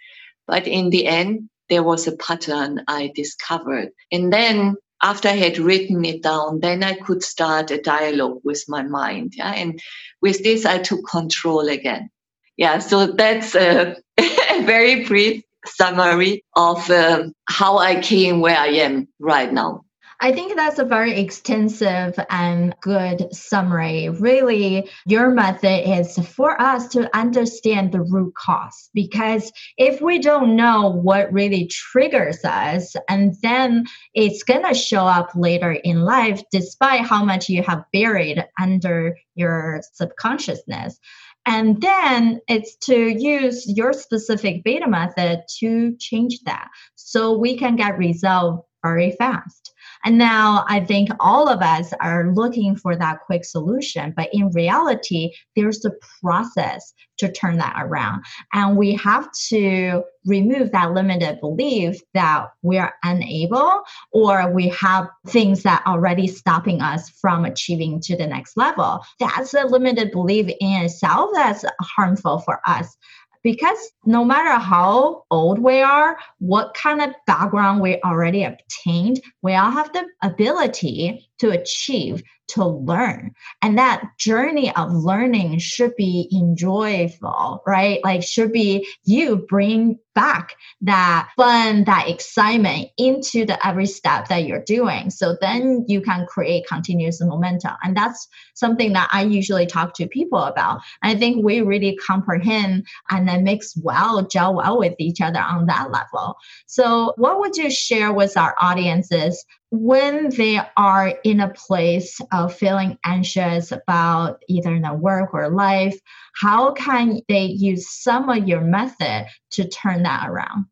but 0.47 0.67
in 0.67 0.89
the 0.89 1.05
end, 1.05 1.49
there 1.69 1.83
was 1.83 2.07
a 2.07 2.17
pattern 2.17 2.83
I 2.87 3.11
discovered. 3.15 3.91
And 4.11 4.33
then 4.33 4.75
after 5.01 5.29
I 5.29 5.33
had 5.33 5.57
written 5.57 6.03
it 6.05 6.21
down, 6.21 6.59
then 6.59 6.83
I 6.83 6.93
could 6.93 7.23
start 7.23 7.71
a 7.71 7.81
dialogue 7.81 8.41
with 8.43 8.65
my 8.67 8.83
mind. 8.83 9.33
Yeah. 9.35 9.51
And 9.51 9.79
with 10.21 10.43
this, 10.43 10.65
I 10.65 10.79
took 10.79 11.07
control 11.07 11.67
again. 11.67 12.09
Yeah. 12.57 12.79
So 12.79 13.07
that's 13.07 13.55
a, 13.55 13.95
a 14.17 14.63
very 14.63 15.05
brief 15.05 15.43
summary 15.65 16.43
of 16.55 16.89
um, 16.89 17.33
how 17.45 17.77
I 17.77 18.01
came 18.01 18.41
where 18.41 18.57
I 18.57 18.67
am 18.67 19.07
right 19.19 19.51
now. 19.51 19.85
I 20.23 20.31
think 20.31 20.55
that's 20.55 20.77
a 20.77 20.85
very 20.85 21.19
extensive 21.19 22.13
and 22.29 22.75
good 22.79 23.33
summary. 23.33 24.07
Really, 24.09 24.87
your 25.07 25.31
method 25.31 25.89
is 25.89 26.15
for 26.27 26.61
us 26.61 26.89
to 26.89 27.09
understand 27.17 27.91
the 27.91 28.01
root 28.01 28.35
cause 28.35 28.91
because 28.93 29.51
if 29.77 29.99
we 29.99 30.19
don't 30.19 30.55
know 30.55 30.89
what 30.89 31.33
really 31.33 31.65
triggers 31.65 32.45
us, 32.45 32.95
and 33.09 33.33
then 33.41 33.85
it's 34.13 34.43
going 34.43 34.63
to 34.63 34.75
show 34.75 35.07
up 35.07 35.31
later 35.33 35.71
in 35.71 36.03
life, 36.03 36.43
despite 36.51 37.01
how 37.01 37.25
much 37.25 37.49
you 37.49 37.63
have 37.63 37.83
buried 37.91 38.45
under 38.61 39.17
your 39.33 39.81
subconsciousness. 39.93 40.99
And 41.47 41.81
then 41.81 42.41
it's 42.47 42.75
to 42.85 42.95
use 42.95 43.67
your 43.67 43.91
specific 43.91 44.63
beta 44.63 44.87
method 44.87 45.41
to 45.61 45.95
change 45.97 46.41
that 46.45 46.67
so 46.93 47.39
we 47.39 47.57
can 47.57 47.75
get 47.75 47.97
result 47.97 48.67
very 48.83 49.11
fast. 49.13 49.70
And 50.03 50.17
now 50.17 50.65
I 50.67 50.79
think 50.79 51.09
all 51.19 51.47
of 51.47 51.61
us 51.61 51.93
are 51.99 52.33
looking 52.33 52.75
for 52.75 52.95
that 52.95 53.21
quick 53.21 53.45
solution. 53.45 54.13
But 54.15 54.29
in 54.33 54.49
reality, 54.51 55.31
there's 55.55 55.83
a 55.85 55.91
process 56.21 56.93
to 57.19 57.31
turn 57.31 57.57
that 57.57 57.75
around. 57.77 58.23
And 58.53 58.75
we 58.75 58.95
have 58.95 59.29
to 59.49 60.03
remove 60.25 60.71
that 60.71 60.93
limited 60.93 61.39
belief 61.39 61.99
that 62.13 62.47
we 62.63 62.77
are 62.77 62.93
unable 63.03 63.83
or 64.11 64.51
we 64.51 64.69
have 64.69 65.07
things 65.27 65.63
that 65.63 65.83
are 65.85 65.93
already 65.93 66.27
stopping 66.27 66.81
us 66.81 67.09
from 67.09 67.45
achieving 67.45 67.99
to 68.01 68.15
the 68.15 68.27
next 68.27 68.57
level. 68.57 69.03
That's 69.19 69.53
a 69.53 69.65
limited 69.65 70.11
belief 70.11 70.47
in 70.59 70.81
itself 70.83 71.29
that's 71.33 71.63
harmful 71.79 72.39
for 72.39 72.59
us 72.65 72.97
because 73.43 73.91
no 74.05 74.23
matter 74.23 74.59
how 74.59 75.23
old 75.31 75.59
we 75.59 75.81
are, 75.81 76.17
what 76.39 76.73
kind 76.73 77.01
of 77.01 77.09
background 77.25 77.81
we 77.81 77.99
already 78.01 78.43
obtained, 78.43 79.21
we 79.41 79.53
all 79.53 79.71
have 79.71 79.91
the 79.93 80.05
ability 80.21 81.27
to 81.41 81.49
achieve, 81.49 82.23
to 82.49 82.65
learn. 82.65 83.33
And 83.61 83.77
that 83.77 84.03
journey 84.19 84.75
of 84.75 84.91
learning 84.91 85.57
should 85.59 85.95
be 85.95 86.29
enjoyable, 86.33 87.63
right? 87.65 87.99
Like 88.03 88.23
should 88.23 88.51
be 88.51 88.87
you 89.05 89.45
bring 89.47 89.97
back 90.13 90.55
that 90.81 91.29
fun, 91.37 91.85
that 91.85 92.09
excitement 92.09 92.89
into 92.97 93.45
the 93.45 93.65
every 93.65 93.85
step 93.85 94.27
that 94.27 94.45
you're 94.45 94.63
doing. 94.65 95.09
So 95.09 95.37
then 95.39 95.85
you 95.87 96.01
can 96.01 96.25
create 96.27 96.67
continuous 96.67 97.21
momentum. 97.21 97.71
And 97.83 97.95
that's 97.95 98.27
something 98.53 98.91
that 98.93 99.09
I 99.13 99.23
usually 99.23 99.65
talk 99.65 99.93
to 99.95 100.07
people 100.07 100.43
about. 100.43 100.81
I 101.01 101.15
think 101.15 101.45
we 101.45 101.61
really 101.61 101.97
comprehend 102.05 102.85
and 103.09 103.27
then 103.27 103.45
mix 103.45 103.75
well, 103.77 104.27
gel 104.27 104.55
well 104.55 104.77
with 104.77 104.95
each 104.99 105.21
other 105.21 105.39
on 105.39 105.67
that 105.67 105.91
level. 105.91 106.35
So 106.65 107.13
what 107.15 107.39
would 107.39 107.55
you 107.55 107.71
share 107.71 108.11
with 108.11 108.35
our 108.35 108.55
audiences 108.59 109.45
when 109.71 110.29
they 110.31 110.59
are 110.75 111.13
in 111.23 111.39
a 111.39 111.53
place 111.53 112.19
of 112.33 112.53
feeling 112.53 112.97
anxious 113.05 113.71
about 113.71 114.43
either 114.49 114.77
their 114.79 114.93
work 114.93 115.33
or 115.33 115.49
life, 115.49 115.97
how 116.35 116.73
can 116.73 117.21
they 117.29 117.45
use 117.45 117.89
some 117.89 118.27
of 118.29 118.47
your 118.47 118.59
method 118.59 119.27
to 119.51 119.67
turn 119.69 120.03
that 120.03 120.29
around? 120.29 120.65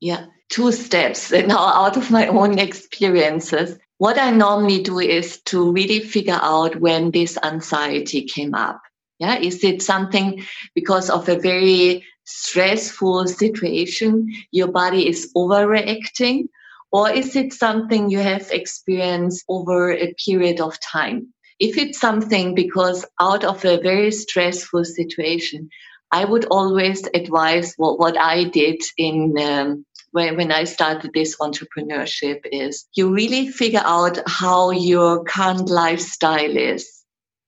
Yeah, 0.00 0.26
two 0.48 0.72
steps 0.72 1.30
now 1.30 1.58
out 1.74 1.96
of 1.96 2.10
my 2.10 2.26
own 2.26 2.58
experiences. 2.58 3.78
What 3.98 4.18
I 4.18 4.32
normally 4.32 4.82
do 4.82 4.98
is 4.98 5.40
to 5.42 5.70
really 5.70 6.00
figure 6.00 6.38
out 6.42 6.80
when 6.80 7.12
this 7.12 7.38
anxiety 7.44 8.24
came 8.24 8.54
up. 8.54 8.80
Yeah, 9.20 9.38
is 9.38 9.62
it 9.62 9.82
something 9.82 10.42
because 10.74 11.10
of 11.10 11.28
a 11.28 11.38
very 11.38 12.04
stressful 12.24 13.28
situation, 13.28 14.32
your 14.50 14.68
body 14.68 15.06
is 15.06 15.30
overreacting? 15.36 16.48
Or 16.92 17.10
is 17.10 17.36
it 17.36 17.52
something 17.52 18.10
you 18.10 18.18
have 18.18 18.50
experienced 18.50 19.44
over 19.48 19.92
a 19.92 20.14
period 20.24 20.60
of 20.60 20.78
time? 20.80 21.32
If 21.58 21.76
it's 21.76 22.00
something 22.00 22.54
because 22.54 23.04
out 23.20 23.44
of 23.44 23.64
a 23.64 23.80
very 23.80 24.10
stressful 24.10 24.84
situation, 24.84 25.68
I 26.10 26.24
would 26.24 26.46
always 26.46 27.06
advise 27.14 27.74
what, 27.76 27.98
what 27.98 28.18
I 28.18 28.44
did 28.44 28.82
in 28.96 29.36
um, 29.38 29.84
when, 30.12 30.36
when 30.36 30.50
I 30.50 30.64
started 30.64 31.12
this 31.14 31.36
entrepreneurship 31.36 32.40
is 32.50 32.86
you 32.94 33.14
really 33.14 33.48
figure 33.48 33.82
out 33.84 34.18
how 34.26 34.70
your 34.70 35.22
current 35.24 35.68
lifestyle 35.68 36.56
is. 36.56 36.88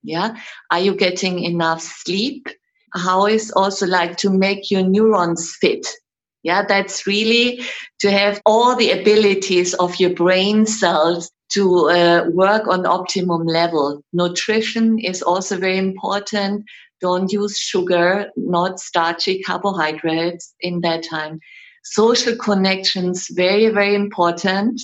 Yeah. 0.03 0.37
Are 0.71 0.81
you 0.81 0.95
getting 0.95 1.41
enough 1.41 1.83
sleep? 1.83 2.49
How 2.95 3.27
is 3.27 3.51
also 3.51 3.87
like 3.87 4.17
to 4.19 4.31
make 4.31 4.71
your 4.71 4.83
neurons 4.83 5.57
fit? 5.61 5.87
Yeah, 6.43 6.65
that's 6.67 7.07
really 7.07 7.63
to 8.01 8.11
have 8.11 8.43
all 8.45 8.75
the 8.75 8.91
abilities 8.91 9.75
of 9.75 10.01
your 10.01 10.11
brain 10.11 10.67
cells 10.67 11.31
to 11.53 11.91
uh, 11.91 12.25
work 12.33 12.67
on 12.67 12.87
optimum 12.87 13.47
level. 13.47 14.03
Nutrition 14.13 14.99
is 14.99 15.23
also 15.23 15.57
very 15.59 15.79
important. 15.79 16.65
Don't 17.01 17.31
use 17.33 17.59
sugar, 17.59 18.31
not 18.37 18.81
starchy 18.81 19.43
carbohydrates 19.43 20.55
in 20.61 20.81
that 20.81 21.05
time. 21.05 21.41
Social 21.85 22.37
connections, 22.37 23.29
very, 23.31 23.69
very 23.69 23.95
important. 23.95 24.81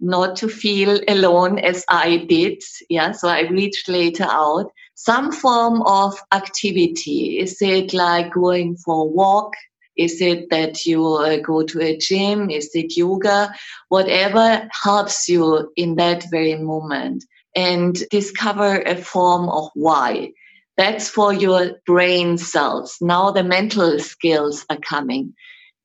Not 0.00 0.36
to 0.36 0.48
feel 0.48 1.00
alone 1.08 1.58
as 1.58 1.84
I 1.88 2.26
did. 2.28 2.62
Yeah, 2.90 3.12
so 3.12 3.28
I 3.28 3.42
reached 3.42 3.88
later 3.88 4.26
out. 4.28 4.70
Some 4.96 5.32
form 5.32 5.82
of 5.82 6.20
activity. 6.32 7.38
Is 7.40 7.62
it 7.62 7.94
like 7.94 8.32
going 8.32 8.76
for 8.76 9.04
a 9.04 9.08
walk? 9.08 9.54
Is 9.96 10.20
it 10.20 10.50
that 10.50 10.84
you 10.84 11.06
uh, 11.06 11.36
go 11.38 11.62
to 11.62 11.80
a 11.80 11.96
gym? 11.96 12.50
Is 12.50 12.70
it 12.74 12.96
yoga? 12.96 13.54
Whatever 13.88 14.68
helps 14.82 15.28
you 15.28 15.70
in 15.76 15.96
that 15.96 16.24
very 16.30 16.56
moment 16.56 17.24
and 17.54 17.96
discover 18.10 18.80
a 18.80 18.96
form 18.96 19.48
of 19.48 19.70
why. 19.74 20.32
That's 20.76 21.08
for 21.08 21.32
your 21.32 21.72
brain 21.86 22.36
cells. 22.38 22.96
Now 23.00 23.30
the 23.30 23.44
mental 23.44 23.98
skills 24.00 24.64
are 24.68 24.78
coming. 24.78 25.34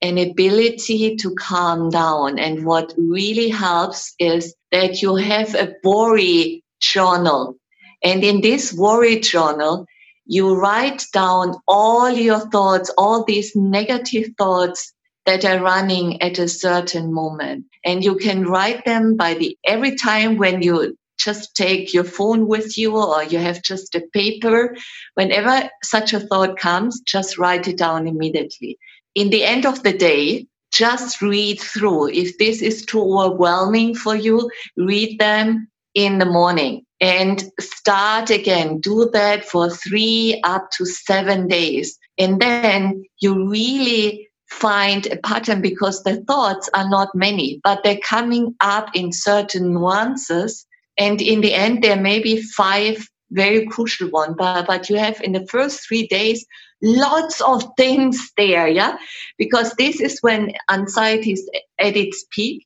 An 0.02 0.18
ability 0.18 1.18
to 1.18 1.36
calm 1.36 1.90
down. 1.90 2.40
And 2.40 2.66
what 2.66 2.94
really 2.98 3.50
helps 3.50 4.16
is 4.18 4.56
that 4.72 5.02
you 5.02 5.16
have 5.16 5.54
a 5.56 5.74
worry 5.84 6.64
journal. 6.82 7.58
And 8.04 8.24
in 8.24 8.42
this 8.42 8.74
worry 8.74 9.20
journal, 9.20 9.86
you 10.30 10.54
write 10.54 11.06
down 11.12 11.56
all 11.68 12.08
your 12.08 12.40
thoughts, 12.52 12.92
all 13.00 13.24
these 13.24 13.56
negative 13.56 14.28
thoughts 14.38 14.94
that 15.26 15.44
are 15.44 15.60
running 15.60 16.22
at 16.22 16.38
a 16.38 16.48
certain 16.48 17.12
moment. 17.12 17.66
And 17.84 18.04
you 18.06 18.16
can 18.16 18.46
write 18.46 18.86
them 18.86 19.18
by 19.18 19.34
the 19.34 19.58
every 19.66 19.96
time 19.96 20.38
when 20.38 20.62
you 20.62 20.96
just 21.18 21.56
take 21.56 21.96
your 21.96 22.04
phone 22.04 22.48
with 22.48 22.78
you 22.78 22.96
or 22.96 23.24
you 23.24 23.40
have 23.40 23.64
just 23.64 23.96
a 23.96 24.02
paper. 24.14 24.78
Whenever 25.16 25.68
such 25.84 26.14
a 26.14 26.20
thought 26.20 26.60
comes, 26.60 27.02
just 27.02 27.40
write 27.40 27.68
it 27.68 27.80
down 27.80 28.08
immediately. 28.08 28.78
In 29.16 29.32
the 29.32 29.44
end 29.44 29.66
of 29.66 29.82
the 29.82 29.94
day, 29.94 30.46
just 30.72 31.24
read 31.24 31.60
through. 31.60 32.10
If 32.10 32.38
this 32.38 32.62
is 32.62 32.86
too 32.86 33.02
overwhelming 33.02 33.96
for 33.96 34.16
you, 34.16 34.52
read 34.78 35.18
them 35.18 35.70
in 35.94 36.20
the 36.20 36.26
morning 36.26 36.84
and 37.02 37.44
start 37.60 38.30
again. 38.30 38.80
Do 38.80 39.10
that 39.14 39.46
for 39.46 39.70
three 39.70 40.40
up 40.44 40.70
to 40.78 40.86
seven 40.86 41.48
days. 41.48 41.98
And 42.18 42.42
then 42.42 43.04
you 43.20 43.50
really 43.50 44.28
find 44.50 45.06
a 45.08 45.18
pattern 45.18 45.62
because 45.62 46.04
the 46.04 46.24
thoughts 46.24 46.70
are 46.74 46.90
not 46.90 47.10
many, 47.16 47.60
but 47.64 47.84
they're 47.84 48.00
coming 48.04 48.56
up 48.60 48.90
in 48.94 49.12
certain 49.12 49.74
nuances. 49.74 50.66
And 50.98 51.22
in 51.22 51.42
the 51.42 51.54
end, 51.54 51.84
there 51.84 51.96
may 51.96 52.20
be 52.20 52.42
five 52.42 53.08
very 53.32 53.66
crucial 53.68 54.10
ones, 54.10 54.36
but, 54.38 54.66
but 54.66 54.90
you 54.90 54.98
have 54.98 55.22
in 55.22 55.34
the 55.34 55.46
first 55.48 55.88
three 55.88 56.08
days 56.08 56.46
lots 56.82 57.42
of 57.42 57.64
things 57.78 58.32
there, 58.38 58.68
yeah? 58.68 58.98
Because 59.38 59.74
this 59.74 60.02
is 60.02 60.20
when 60.22 60.54
anxiety 60.70 61.34
is 61.34 61.50
at 61.80 61.96
its 61.96 62.26
peak. 62.32 62.66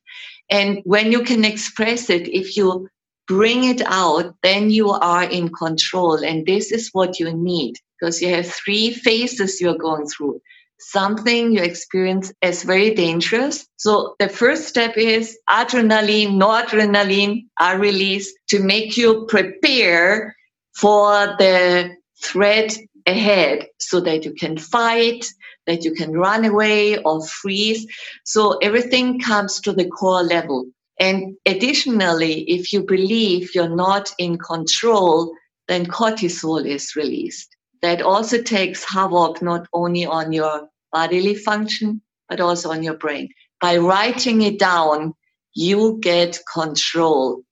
And 0.50 0.80
when 0.84 1.12
you 1.12 1.22
can 1.22 1.44
express 1.44 2.10
it, 2.10 2.28
if 2.28 2.56
you 2.56 2.88
bring 3.26 3.64
it 3.64 3.82
out, 3.86 4.34
then 4.42 4.70
you 4.70 4.90
are 4.90 5.24
in 5.24 5.48
control. 5.48 6.24
And 6.24 6.46
this 6.46 6.72
is 6.72 6.90
what 6.92 7.18
you 7.18 7.32
need 7.32 7.76
because 7.98 8.20
you 8.20 8.28
have 8.28 8.46
three 8.46 8.92
phases 8.92 9.60
you're 9.60 9.78
going 9.78 10.06
through. 10.06 10.40
Something 10.78 11.52
you 11.52 11.62
experience 11.62 12.32
as 12.42 12.64
very 12.64 12.94
dangerous. 12.94 13.66
So 13.76 14.16
the 14.18 14.28
first 14.28 14.68
step 14.68 14.96
is 14.98 15.38
adrenaline, 15.48 16.32
noradrenaline 16.32 17.46
are 17.58 17.78
released 17.78 18.34
to 18.48 18.62
make 18.62 18.96
you 18.96 19.26
prepare 19.26 20.36
for 20.74 21.34
the 21.38 21.96
threat 22.22 22.76
ahead 23.06 23.66
so 23.78 24.00
that 24.00 24.24
you 24.24 24.34
can 24.34 24.58
fight, 24.58 25.26
that 25.66 25.84
you 25.84 25.94
can 25.94 26.12
run 26.12 26.44
away 26.44 26.98
or 26.98 27.24
freeze. 27.26 27.86
So 28.24 28.58
everything 28.58 29.20
comes 29.20 29.60
to 29.60 29.72
the 29.72 29.88
core 29.88 30.22
level. 30.22 30.66
And 30.98 31.36
additionally, 31.46 32.42
if 32.42 32.72
you 32.72 32.84
believe 32.84 33.54
you're 33.54 33.74
not 33.74 34.12
in 34.18 34.38
control, 34.38 35.34
then 35.68 35.86
cortisol 35.86 36.64
is 36.64 36.94
released. 36.94 37.48
That 37.82 38.02
also 38.02 38.40
takes 38.40 38.84
havoc 38.84 39.42
not 39.42 39.66
only 39.72 40.06
on 40.06 40.32
your 40.32 40.68
bodily 40.92 41.34
function, 41.34 42.00
but 42.28 42.40
also 42.40 42.70
on 42.70 42.82
your 42.82 42.96
brain. 42.96 43.28
By 43.60 43.78
writing 43.78 44.42
it 44.42 44.58
down, 44.58 45.14
you 45.54 45.98
get 46.00 46.38
control. 46.52 47.42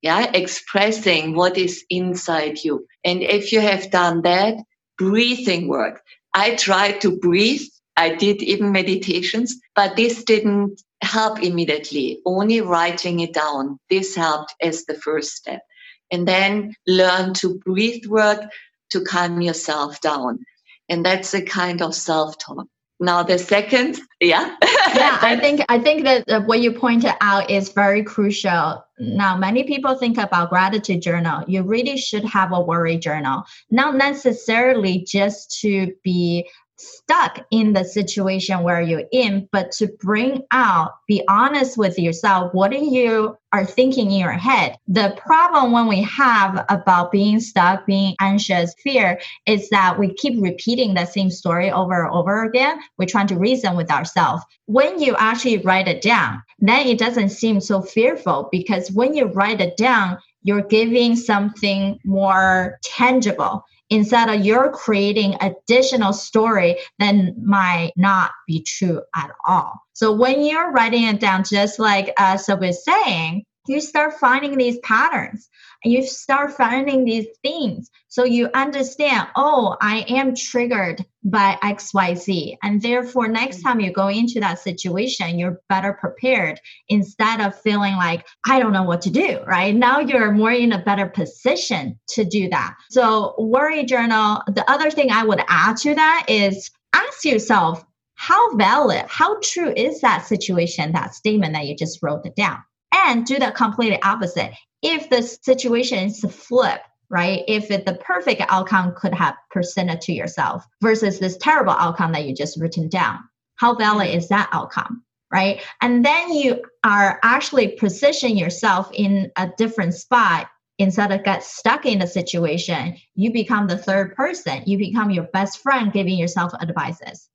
Yeah, 0.00 0.30
expressing 0.34 1.34
what 1.36 1.56
is 1.56 1.84
inside 1.88 2.58
you. 2.64 2.86
And 3.04 3.22
if 3.22 3.52
you 3.52 3.60
have 3.60 3.90
done 3.90 4.22
that, 4.22 4.56
breathing 4.98 5.68
work. 5.68 6.02
I 6.34 6.54
tried 6.56 7.00
to 7.02 7.18
breathe. 7.18 7.66
I 7.96 8.14
did 8.14 8.42
even 8.42 8.72
meditations, 8.72 9.56
but 9.74 9.96
this 9.96 10.24
didn't 10.24 10.82
help 11.02 11.42
immediately. 11.42 12.20
Only 12.24 12.60
writing 12.60 13.20
it 13.20 13.34
down. 13.34 13.78
This 13.90 14.14
helped 14.14 14.54
as 14.60 14.84
the 14.84 14.94
first 14.94 15.36
step. 15.36 15.62
And 16.10 16.26
then 16.28 16.74
learn 16.86 17.34
to 17.34 17.58
breathe 17.64 18.06
work 18.06 18.42
to 18.90 19.02
calm 19.02 19.40
yourself 19.40 20.00
down. 20.00 20.40
And 20.88 21.04
that's 21.04 21.34
a 21.34 21.42
kind 21.42 21.82
of 21.82 21.94
self 21.94 22.38
talk. 22.38 22.66
Now 23.02 23.24
the 23.24 23.36
second, 23.36 23.98
yeah. 24.20 24.54
yeah, 24.94 25.18
I 25.20 25.36
think 25.40 25.62
I 25.68 25.80
think 25.80 26.04
that 26.04 26.30
uh, 26.30 26.40
what 26.42 26.60
you 26.60 26.70
pointed 26.70 27.14
out 27.20 27.50
is 27.50 27.70
very 27.70 28.04
crucial. 28.04 28.84
Now, 29.00 29.36
many 29.36 29.64
people 29.64 29.96
think 29.96 30.18
about 30.18 30.50
gratitude 30.50 31.02
journal. 31.02 31.42
You 31.48 31.64
really 31.64 31.96
should 31.96 32.24
have 32.24 32.52
a 32.52 32.60
worry 32.60 32.96
journal, 32.98 33.42
not 33.72 33.96
necessarily 33.96 35.00
just 35.00 35.58
to 35.62 35.92
be 36.04 36.48
stuck 36.82 37.46
in 37.50 37.72
the 37.72 37.84
situation 37.84 38.62
where 38.62 38.80
you're 38.80 39.04
in, 39.12 39.48
but 39.52 39.70
to 39.72 39.88
bring 40.00 40.42
out, 40.50 40.92
be 41.06 41.22
honest 41.28 41.78
with 41.78 41.98
yourself. 41.98 42.52
What 42.52 42.72
are 42.72 42.76
you 42.76 43.36
are 43.52 43.64
thinking 43.66 44.10
in 44.10 44.18
your 44.18 44.32
head? 44.32 44.76
The 44.88 45.14
problem 45.16 45.72
when 45.72 45.86
we 45.86 46.02
have 46.02 46.64
about 46.68 47.12
being 47.12 47.38
stuck, 47.38 47.86
being 47.86 48.16
anxious, 48.20 48.74
fear 48.82 49.20
is 49.46 49.68
that 49.70 49.98
we 49.98 50.14
keep 50.14 50.42
repeating 50.42 50.94
the 50.94 51.04
same 51.04 51.30
story 51.30 51.70
over 51.70 52.04
and 52.04 52.14
over 52.14 52.44
again. 52.44 52.80
We're 52.98 53.06
trying 53.06 53.26
to 53.28 53.38
reason 53.38 53.76
with 53.76 53.90
ourselves. 53.90 54.42
When 54.66 55.00
you 55.00 55.14
actually 55.16 55.58
write 55.58 55.88
it 55.88 56.02
down, 56.02 56.42
then 56.58 56.86
it 56.86 56.98
doesn't 56.98 57.30
seem 57.30 57.60
so 57.60 57.82
fearful 57.82 58.48
because 58.50 58.90
when 58.90 59.14
you 59.14 59.26
write 59.26 59.60
it 59.60 59.76
down, 59.76 60.18
you're 60.42 60.62
giving 60.62 61.14
something 61.14 61.98
more 62.04 62.78
tangible 62.82 63.64
instead 63.92 64.30
of 64.30 64.44
you're 64.44 64.70
creating 64.70 65.36
additional 65.40 66.14
story 66.14 66.78
that 66.98 67.14
might 67.42 67.92
not 67.94 68.30
be 68.46 68.62
true 68.62 69.02
at 69.14 69.30
all. 69.46 69.74
So 69.92 70.12
when 70.12 70.44
you're 70.44 70.72
writing 70.72 71.04
it 71.04 71.20
down, 71.20 71.44
just 71.44 71.78
like 71.78 72.12
uh, 72.16 72.38
Sub 72.38 72.64
is 72.64 72.82
saying, 72.84 73.44
you 73.66 73.80
start 73.80 74.14
finding 74.14 74.56
these 74.56 74.78
patterns 74.78 75.48
and 75.84 75.92
you 75.92 76.04
start 76.04 76.52
finding 76.52 77.04
these 77.04 77.26
themes 77.42 77.90
so 78.08 78.24
you 78.24 78.48
understand 78.54 79.28
oh 79.36 79.76
i 79.80 80.04
am 80.08 80.34
triggered 80.34 81.04
by 81.24 81.56
xyz 81.62 82.56
and 82.62 82.82
therefore 82.82 83.28
next 83.28 83.58
mm. 83.58 83.62
time 83.62 83.80
you 83.80 83.92
go 83.92 84.08
into 84.08 84.40
that 84.40 84.58
situation 84.58 85.38
you're 85.38 85.60
better 85.68 85.92
prepared 85.92 86.58
instead 86.88 87.40
of 87.40 87.58
feeling 87.60 87.94
like 87.96 88.26
i 88.46 88.58
don't 88.58 88.72
know 88.72 88.82
what 88.82 89.02
to 89.02 89.10
do 89.10 89.38
right? 89.46 89.74
Now 89.74 90.00
you're 90.00 90.32
more 90.32 90.50
in 90.50 90.72
a 90.72 90.82
better 90.82 91.06
position 91.06 91.98
to 92.10 92.24
do 92.24 92.48
that. 92.50 92.74
So 92.90 93.34
worry 93.38 93.84
journal 93.84 94.42
the 94.46 94.68
other 94.70 94.90
thing 94.90 95.10
i 95.10 95.24
would 95.24 95.40
add 95.48 95.76
to 95.78 95.94
that 95.94 96.26
is 96.28 96.70
ask 96.92 97.24
yourself 97.24 97.84
how 98.14 98.54
valid 98.56 99.04
how 99.08 99.38
true 99.40 99.72
is 99.76 100.00
that 100.00 100.26
situation 100.26 100.92
that 100.92 101.14
statement 101.14 101.54
that 101.54 101.66
you 101.66 101.76
just 101.76 102.02
wrote 102.02 102.24
it 102.24 102.36
down 102.36 102.58
and 102.92 103.26
do 103.26 103.38
the 103.38 103.50
completely 103.52 104.00
opposite. 104.02 104.52
If 104.82 105.10
the 105.10 105.22
situation 105.22 105.98
is 105.98 106.20
flipped, 106.20 106.86
right? 107.08 107.42
If 107.46 107.70
it, 107.70 107.86
the 107.86 107.94
perfect 107.94 108.42
outcome 108.48 108.94
could 108.96 109.14
have 109.14 109.36
presented 109.50 110.00
to 110.02 110.12
yourself 110.12 110.64
versus 110.80 111.18
this 111.18 111.36
terrible 111.36 111.72
outcome 111.72 112.12
that 112.12 112.24
you 112.24 112.34
just 112.34 112.60
written 112.60 112.88
down, 112.88 113.20
how 113.56 113.74
valid 113.74 114.14
is 114.14 114.28
that 114.28 114.48
outcome? 114.52 115.04
Right. 115.30 115.62
And 115.80 116.04
then 116.04 116.32
you 116.32 116.62
are 116.84 117.18
actually 117.22 117.68
position 117.68 118.36
yourself 118.36 118.90
in 118.92 119.32
a 119.36 119.50
different 119.56 119.94
spot 119.94 120.48
instead 120.78 121.10
of 121.10 121.24
get 121.24 121.42
stuck 121.42 121.86
in 121.86 122.02
a 122.02 122.06
situation. 122.06 122.96
You 123.14 123.32
become 123.32 123.66
the 123.66 123.78
third 123.78 124.14
person. 124.14 124.62
You 124.66 124.76
become 124.76 125.10
your 125.10 125.24
best 125.24 125.60
friend 125.60 125.92
giving 125.92 126.18
yourself 126.18 126.52
advices. 126.60 127.30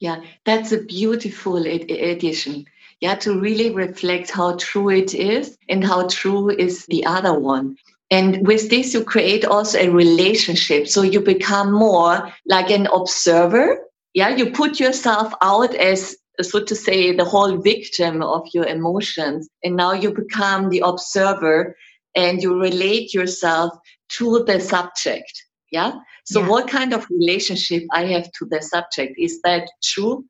Yeah, 0.00 0.22
that's 0.44 0.72
a 0.72 0.82
beautiful 0.82 1.56
addition 1.56 2.66
yeah, 3.04 3.14
to 3.16 3.38
really 3.38 3.70
reflect 3.70 4.30
how 4.30 4.56
true 4.56 4.88
it 4.88 5.12
is 5.12 5.58
and 5.68 5.84
how 5.84 6.08
true 6.08 6.48
is 6.48 6.86
the 6.86 7.04
other 7.04 7.38
one. 7.38 7.76
And 8.10 8.46
with 8.46 8.70
this, 8.70 8.94
you 8.94 9.04
create 9.04 9.44
also 9.44 9.78
a 9.78 9.90
relationship. 9.90 10.88
So 10.88 11.02
you 11.02 11.20
become 11.20 11.70
more 11.70 12.32
like 12.46 12.70
an 12.70 12.86
observer. 12.86 13.78
Yeah, 14.14 14.30
you 14.34 14.52
put 14.52 14.80
yourself 14.80 15.34
out 15.42 15.74
as, 15.74 16.16
so 16.40 16.64
to 16.64 16.74
say, 16.74 17.14
the 17.14 17.26
whole 17.26 17.58
victim 17.58 18.22
of 18.22 18.48
your 18.54 18.64
emotions. 18.64 19.50
And 19.62 19.76
now 19.76 19.92
you 19.92 20.10
become 20.10 20.70
the 20.70 20.80
observer 20.82 21.76
and 22.16 22.42
you 22.42 22.58
relate 22.58 23.12
yourself 23.12 23.74
to 24.16 24.44
the 24.46 24.60
subject. 24.60 25.44
Yeah. 25.70 25.92
So 26.24 26.40
yeah. 26.40 26.48
what 26.48 26.68
kind 26.68 26.94
of 26.94 27.06
relationship 27.10 27.82
I 27.92 28.06
have 28.06 28.32
to 28.38 28.46
the 28.46 28.62
subject? 28.62 29.16
Is 29.18 29.42
that 29.42 29.68
true? 29.82 30.24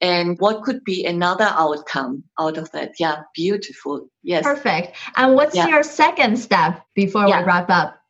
And 0.00 0.38
what 0.38 0.62
could 0.62 0.84
be 0.84 1.04
another 1.04 1.48
outcome 1.50 2.24
out 2.38 2.56
of 2.56 2.70
that? 2.72 2.92
Yeah 2.98 3.22
beautiful. 3.34 4.08
Yes. 4.22 4.44
Perfect. 4.44 4.96
And 5.16 5.34
what's 5.34 5.56
yeah. 5.56 5.68
your 5.68 5.82
second 5.82 6.38
step 6.38 6.82
before 6.94 7.26
yeah. 7.28 7.40
we 7.40 7.46
wrap 7.46 7.70
up? 7.70 8.00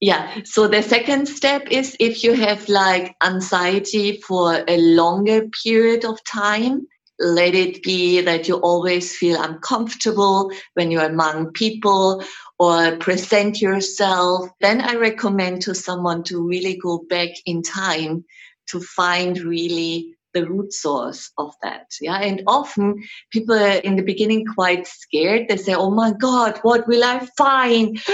Yeah. 0.00 0.42
So 0.44 0.68
the 0.68 0.82
second 0.82 1.26
step 1.26 1.68
is 1.70 1.96
if 1.98 2.22
you 2.22 2.34
have 2.34 2.68
like 2.68 3.16
anxiety 3.22 4.20
for 4.20 4.64
a 4.68 4.76
longer 4.78 5.48
period 5.64 6.04
of 6.04 6.22
time 6.24 6.86
let 7.18 7.54
it 7.54 7.82
be 7.82 8.20
that 8.20 8.46
you 8.46 8.56
always 8.56 9.16
feel 9.16 9.40
uncomfortable 9.42 10.52
when 10.74 10.90
you're 10.90 11.06
among 11.06 11.52
people 11.52 12.22
or 12.58 12.96
present 12.96 13.60
yourself. 13.60 14.48
Then 14.60 14.80
i 14.80 14.94
recommend 14.94 15.62
to 15.62 15.74
someone 15.74 16.22
to 16.24 16.46
really 16.46 16.76
go 16.76 17.04
back 17.08 17.30
in 17.46 17.62
time 17.62 18.24
to 18.68 18.80
find 18.80 19.38
really 19.38 20.15
the 20.36 20.46
root 20.46 20.72
source 20.72 21.32
of 21.38 21.54
that. 21.62 21.86
Yeah. 22.00 22.18
And 22.18 22.42
often 22.46 23.02
people 23.32 23.54
are 23.54 23.80
in 23.88 23.96
the 23.96 24.02
beginning 24.02 24.44
quite 24.54 24.86
scared. 24.86 25.48
They 25.48 25.56
say, 25.56 25.74
Oh 25.74 25.90
my 25.90 26.12
God, 26.12 26.58
what 26.62 26.86
will 26.86 27.02
I 27.02 27.26
find? 27.38 27.96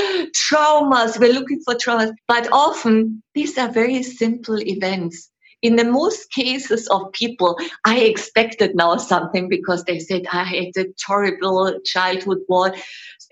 Traumas. 0.44 1.18
We're 1.18 1.32
looking 1.32 1.60
for 1.64 1.74
traumas. 1.74 2.12
But 2.28 2.48
often 2.52 3.22
these 3.34 3.58
are 3.58 3.68
very 3.68 4.02
simple 4.04 4.60
events. 4.62 5.30
In 5.62 5.76
the 5.76 5.84
most 5.84 6.30
cases 6.32 6.88
of 6.88 7.12
people, 7.12 7.58
I 7.84 8.00
expected 8.00 8.74
now 8.74 8.96
something 8.96 9.48
because 9.48 9.84
they 9.84 9.98
said 9.98 10.22
I 10.32 10.44
had 10.44 10.76
a 10.76 10.86
terrible 10.98 11.78
childhood 11.84 12.38
war. 12.48 12.74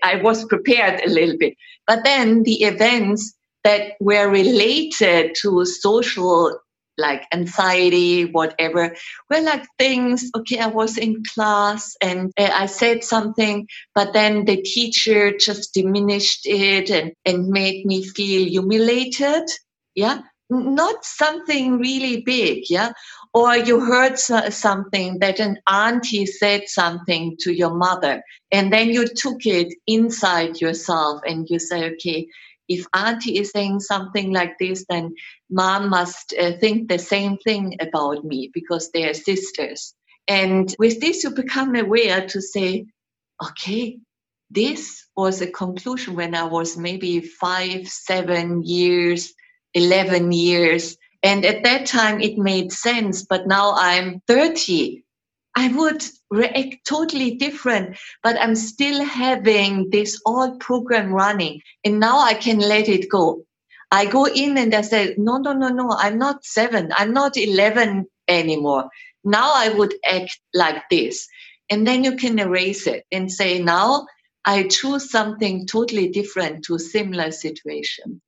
I 0.03 0.15
was 0.17 0.45
prepared 0.45 1.01
a 1.01 1.09
little 1.09 1.37
bit. 1.37 1.55
But 1.87 2.03
then 2.03 2.43
the 2.43 2.63
events 2.63 3.33
that 3.63 3.93
were 3.99 4.29
related 4.29 5.35
to 5.41 5.65
social 5.65 6.57
like 7.01 7.23
anxiety, 7.33 8.25
whatever, 8.25 8.95
were 9.29 9.41
like 9.41 9.65
things, 9.77 10.29
okay, 10.37 10.59
I 10.59 10.67
was 10.67 10.97
in 10.97 11.23
class 11.33 11.95
and 12.01 12.31
uh, 12.37 12.49
I 12.53 12.67
said 12.67 13.03
something, 13.03 13.67
but 13.95 14.13
then 14.13 14.45
the 14.45 14.61
teacher 14.61 15.35
just 15.37 15.73
diminished 15.73 16.41
it 16.45 16.89
and, 16.89 17.13
and 17.25 17.47
made 17.49 17.85
me 17.85 18.03
feel 18.03 18.47
humiliated. 18.47 19.49
Yeah. 19.95 20.21
Not 20.53 21.05
something 21.05 21.79
really 21.79 22.21
big. 22.21 22.65
Yeah. 22.69 22.91
Or 23.33 23.55
you 23.55 23.79
heard 23.79 24.19
so- 24.19 24.49
something 24.49 25.19
that 25.19 25.39
an 25.39 25.57
auntie 25.67 26.25
said 26.25 26.63
something 26.67 27.37
to 27.41 27.53
your 27.53 27.73
mother 27.73 28.21
and 28.51 28.71
then 28.71 28.89
you 28.89 29.07
took 29.07 29.45
it 29.45 29.73
inside 29.87 30.59
yourself 30.59 31.21
and 31.25 31.47
you 31.49 31.57
say, 31.59 31.91
okay, 31.93 32.27
if 32.67 32.85
auntie 32.93 33.37
is 33.37 33.51
saying 33.51 33.79
something 33.81 34.31
like 34.31 34.57
this, 34.59 34.85
then 34.89 35.15
mom 35.49 35.89
must 35.89 36.33
uh, 36.39 36.53
think 36.59 36.89
the 36.89 36.99
same 36.99 37.37
thing 37.37 37.77
about 37.81 38.23
me 38.23 38.49
because 38.53 38.91
they 38.91 39.09
are 39.09 39.13
sisters. 39.13 39.93
And 40.27 40.73
with 40.79 41.01
this, 41.01 41.23
you 41.23 41.31
become 41.31 41.75
aware 41.75 42.27
to 42.27 42.41
say, 42.41 42.85
okay, 43.43 43.99
this 44.49 45.05
was 45.15 45.41
a 45.41 45.51
conclusion 45.51 46.15
when 46.15 46.35
I 46.35 46.43
was 46.43 46.77
maybe 46.77 47.21
five, 47.21 47.87
seven 47.87 48.63
years, 48.63 49.33
11 49.73 50.31
years. 50.31 50.97
And 51.23 51.45
at 51.45 51.63
that 51.63 51.85
time, 51.87 52.21
it 52.21 52.37
made 52.37 52.71
sense. 52.71 53.23
But 53.23 53.47
now 53.47 53.73
I'm 53.75 54.21
30 54.27 55.03
I 55.55 55.67
would 55.69 56.03
react 56.29 56.85
totally 56.85 57.35
different, 57.35 57.97
but 58.23 58.39
I'm 58.39 58.55
still 58.55 59.03
having 59.03 59.89
this 59.89 60.21
old 60.25 60.59
program 60.59 61.13
running. 61.13 61.61
And 61.83 61.99
now 61.99 62.19
I 62.19 62.33
can 62.33 62.59
let 62.59 62.87
it 62.87 63.09
go. 63.09 63.43
I 63.91 64.05
go 64.05 64.25
in 64.25 64.57
and 64.57 64.73
I 64.73 64.81
say, 64.81 65.15
no, 65.17 65.37
no, 65.37 65.51
no, 65.51 65.67
no, 65.67 65.91
I'm 65.91 66.17
not 66.17 66.45
seven. 66.45 66.91
I'm 66.95 67.13
not 67.13 67.35
11 67.35 68.05
anymore. 68.27 68.89
Now 69.23 69.51
I 69.53 69.69
would 69.69 69.93
act 70.05 70.39
like 70.53 70.83
this. 70.89 71.27
And 71.69 71.85
then 71.85 72.03
you 72.03 72.15
can 72.15 72.39
erase 72.39 72.87
it 72.87 73.05
and 73.11 73.31
say, 73.31 73.59
now 73.59 74.07
I 74.45 74.63
choose 74.63 75.11
something 75.11 75.67
totally 75.67 76.09
different 76.09 76.65
to 76.65 76.75
a 76.75 76.79
similar 76.79 77.31
situation. 77.31 78.21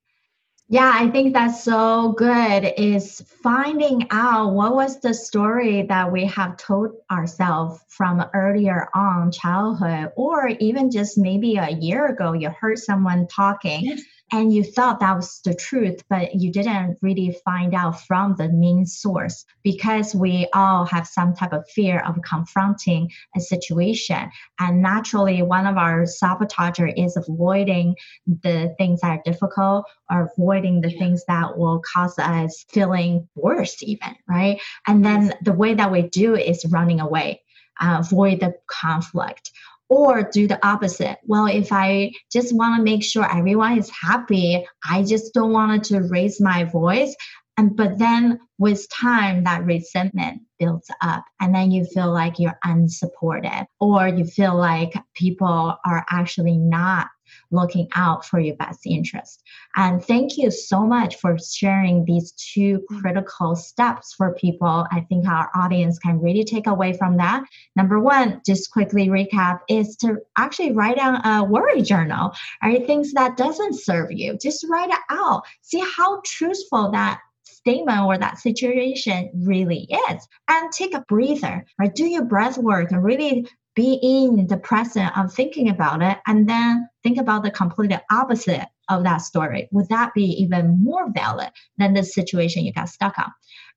Yeah, 0.74 0.90
I 0.92 1.08
think 1.08 1.34
that's 1.34 1.62
so 1.62 2.14
good 2.18 2.74
is 2.76 3.20
finding 3.44 4.08
out 4.10 4.54
what 4.54 4.74
was 4.74 4.98
the 4.98 5.14
story 5.14 5.82
that 5.82 6.10
we 6.10 6.24
have 6.24 6.56
told 6.56 6.96
ourselves 7.12 7.78
from 7.86 8.24
earlier 8.34 8.88
on 8.92 9.30
childhood 9.30 10.10
or 10.16 10.48
even 10.58 10.90
just 10.90 11.16
maybe 11.16 11.58
a 11.58 11.70
year 11.70 12.06
ago 12.08 12.32
you 12.32 12.50
heard 12.50 12.80
someone 12.80 13.28
talking 13.28 13.84
yes 13.84 14.02
and 14.34 14.52
you 14.52 14.64
thought 14.64 14.98
that 14.98 15.14
was 15.14 15.40
the 15.44 15.54
truth, 15.54 16.02
but 16.10 16.34
you 16.34 16.50
didn't 16.50 16.98
really 17.00 17.38
find 17.44 17.72
out 17.72 18.00
from 18.04 18.34
the 18.36 18.48
main 18.48 18.84
source 18.84 19.44
because 19.62 20.12
we 20.12 20.48
all 20.52 20.84
have 20.86 21.06
some 21.06 21.36
type 21.36 21.52
of 21.52 21.70
fear 21.70 22.00
of 22.00 22.20
confronting 22.28 23.12
a 23.36 23.40
situation. 23.40 24.28
And 24.58 24.82
naturally, 24.82 25.40
one 25.42 25.68
of 25.68 25.76
our 25.76 26.02
sabotager 26.02 26.92
is 26.96 27.16
avoiding 27.16 27.94
the 28.26 28.74
things 28.76 29.02
that 29.02 29.20
are 29.20 29.22
difficult 29.24 29.86
or 30.10 30.32
avoiding 30.36 30.80
the 30.80 30.90
yeah. 30.90 30.98
things 30.98 31.24
that 31.28 31.56
will 31.56 31.80
cause 31.94 32.18
us 32.18 32.64
feeling 32.70 33.28
worse, 33.36 33.84
even, 33.84 34.16
right? 34.28 34.60
And 34.88 35.04
then 35.04 35.34
the 35.42 35.52
way 35.52 35.74
that 35.74 35.92
we 35.92 36.02
do 36.02 36.34
is 36.34 36.66
running 36.66 36.98
away. 36.98 37.40
Uh, 37.80 37.96
avoid 37.98 38.38
the 38.38 38.54
conflict 38.68 39.50
or 39.94 40.24
do 40.24 40.48
the 40.48 40.66
opposite. 40.66 41.18
Well, 41.24 41.46
if 41.46 41.72
I 41.72 42.10
just 42.32 42.54
want 42.54 42.76
to 42.76 42.82
make 42.82 43.04
sure 43.04 43.24
everyone 43.30 43.78
is 43.78 43.90
happy, 43.90 44.66
I 44.88 45.04
just 45.04 45.32
don't 45.32 45.52
want 45.52 45.84
to 45.84 46.00
raise 46.00 46.40
my 46.40 46.64
voice. 46.64 47.14
And 47.56 47.76
but 47.76 47.98
then 47.98 48.40
with 48.58 48.88
time, 48.90 49.44
that 49.44 49.64
resentment 49.64 50.42
builds 50.58 50.90
up, 51.00 51.24
and 51.40 51.54
then 51.54 51.70
you 51.70 51.84
feel 51.84 52.12
like 52.12 52.40
you're 52.40 52.58
unsupported, 52.64 53.66
or 53.78 54.08
you 54.08 54.24
feel 54.24 54.56
like 54.56 54.92
people 55.14 55.76
are 55.86 56.04
actually 56.10 56.58
not 56.58 57.06
looking 57.50 57.88
out 57.94 58.24
for 58.24 58.40
your 58.40 58.56
best 58.56 58.86
interest. 58.86 59.42
And 59.76 60.04
thank 60.04 60.36
you 60.36 60.50
so 60.50 60.86
much 60.86 61.16
for 61.16 61.36
sharing 61.38 62.04
these 62.04 62.32
two 62.32 62.84
critical 63.00 63.56
steps 63.56 64.14
for 64.14 64.34
people. 64.34 64.86
I 64.90 65.00
think 65.08 65.26
our 65.26 65.50
audience 65.54 65.98
can 65.98 66.20
really 66.20 66.44
take 66.44 66.66
away 66.66 66.92
from 66.92 67.16
that. 67.18 67.44
Number 67.76 68.00
one, 68.00 68.40
just 68.46 68.70
quickly 68.70 69.08
recap 69.08 69.60
is 69.68 69.96
to 69.96 70.18
actually 70.36 70.72
write 70.72 70.96
down 70.96 71.24
a 71.24 71.44
worry 71.44 71.82
journal, 71.82 72.32
right? 72.62 72.86
Things 72.86 73.12
that 73.12 73.36
doesn't 73.36 73.80
serve 73.80 74.12
you. 74.12 74.36
Just 74.40 74.66
write 74.68 74.90
it 74.90 74.98
out. 75.10 75.42
See 75.62 75.82
how 75.96 76.20
truthful 76.24 76.90
that 76.92 77.20
statement 77.42 78.00
or 78.00 78.18
that 78.18 78.38
situation 78.38 79.30
really 79.34 79.88
is. 80.10 80.28
And 80.48 80.70
take 80.72 80.94
a 80.94 81.04
breather, 81.08 81.64
or 81.78 81.86
Do 81.86 82.04
your 82.04 82.24
breath 82.24 82.58
work 82.58 82.90
and 82.92 83.02
really 83.02 83.48
be 83.74 83.98
in 84.02 84.46
the 84.46 84.56
present 84.56 85.16
of 85.16 85.32
thinking 85.32 85.68
about 85.68 86.02
it 86.02 86.18
and 86.26 86.48
then 86.48 86.88
think 87.02 87.18
about 87.18 87.42
the 87.42 87.50
completely 87.50 87.98
opposite 88.10 88.66
of 88.88 89.02
that 89.04 89.18
story. 89.18 89.68
Would 89.72 89.88
that 89.88 90.14
be 90.14 90.24
even 90.42 90.82
more 90.82 91.10
valid 91.10 91.50
than 91.78 91.94
the 91.94 92.04
situation 92.04 92.64
you 92.64 92.72
got 92.72 92.88
stuck 92.88 93.18
on? 93.18 93.32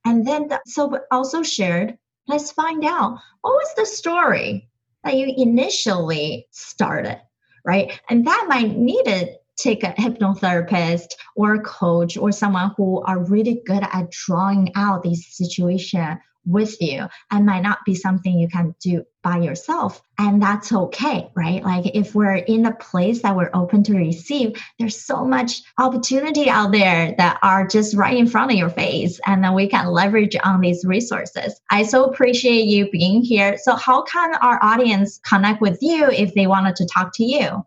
And 0.06 0.28
then, 0.28 0.48
the, 0.48 0.62
so 0.66 1.00
also 1.12 1.44
shared, 1.44 1.98
let's 2.28 2.52
find 2.52 2.86
out 2.86 3.20
what 3.42 3.54
was 3.54 3.74
the 3.76 3.86
story 3.86 4.70
that 5.04 5.16
you 5.16 5.34
initially 5.38 6.48
started, 6.52 7.20
right? 7.66 8.00
And 8.10 8.28
that 8.28 8.46
might 8.48 8.76
need 8.76 9.04
to 9.06 9.32
take 9.58 9.84
a 9.84 9.94
hypnotherapist 9.94 11.14
or 11.36 11.56
a 11.56 11.64
coach 11.64 12.16
or 12.18 12.32
someone 12.32 12.72
who 12.78 13.02
are 13.02 13.24
really 13.26 13.62
good 13.66 13.84
at 13.92 14.12
drawing 14.12 14.72
out 14.76 15.02
these 15.02 15.26
situations 15.36 16.20
with 16.48 16.82
you 16.82 17.08
and 17.30 17.46
might 17.46 17.62
not 17.62 17.80
be 17.86 17.94
something 17.94 18.40
you 18.40 18.48
can 18.48 18.74
do 18.80 19.04
by 19.22 19.38
yourself. 19.38 20.02
And 20.18 20.42
that's 20.42 20.72
okay, 20.72 21.30
right? 21.36 21.62
Like 21.62 21.86
if 21.94 22.16
we're 22.16 22.36
in 22.36 22.66
a 22.66 22.76
place 22.76 23.22
that 23.22 23.36
we're 23.36 23.52
open 23.54 23.84
to 23.84 23.98
receive, 23.98 24.62
there's 24.80 25.00
so 25.00 25.26
much 25.26 25.62
opportunity 25.78 26.50
out 26.50 26.72
there 26.72 27.14
that 27.18 27.38
are 27.44 27.68
just 27.68 27.96
right 27.96 28.18
in 28.18 28.28
front 28.28 28.52
of 28.52 28.58
your 28.58 28.70
face. 28.70 29.20
And 29.26 29.44
then 29.44 29.54
we 29.54 29.68
can 29.68 29.88
leverage 29.88 30.36
on 30.44 30.62
these 30.62 30.86
resources. 30.86 31.60
I 31.70 31.84
so 31.84 32.06
appreciate 32.06 32.66
you 32.66 32.90
being 32.90 33.22
here. 33.22 33.58
So 33.62 33.76
how 33.76 34.04
can 34.04 34.36
our 34.36 34.64
audience 34.64 35.20
connect 35.20 35.62
with 35.62 35.78
you 35.82 36.10
if 36.10 36.34
they 36.34 36.48
wanted 36.48 36.78
to 36.78 36.86
talk 36.86 37.12
to 37.16 37.26
you? 37.26 37.66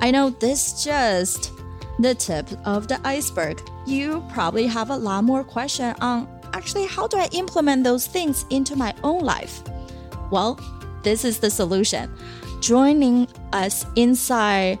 I 0.00 0.10
know 0.10 0.30
this 0.30 0.82
just 0.82 1.52
the 2.00 2.12
tip 2.12 2.48
of 2.64 2.88
the 2.88 3.00
iceberg. 3.06 3.62
You 3.86 4.24
probably 4.32 4.66
have 4.66 4.90
a 4.90 4.96
lot 4.96 5.22
more 5.22 5.44
question 5.44 5.94
on 6.00 6.28
actually 6.54 6.86
how 6.86 7.06
do 7.06 7.18
I 7.18 7.28
implement 7.30 7.84
those 7.84 8.08
things 8.08 8.46
into 8.50 8.74
my 8.74 8.92
own 9.04 9.20
life? 9.20 9.62
Well, 10.32 10.58
this 11.04 11.24
is 11.24 11.38
the 11.38 11.50
solution. 11.50 12.12
Joining 12.60 13.28
us 13.52 13.86
inside 13.94 14.80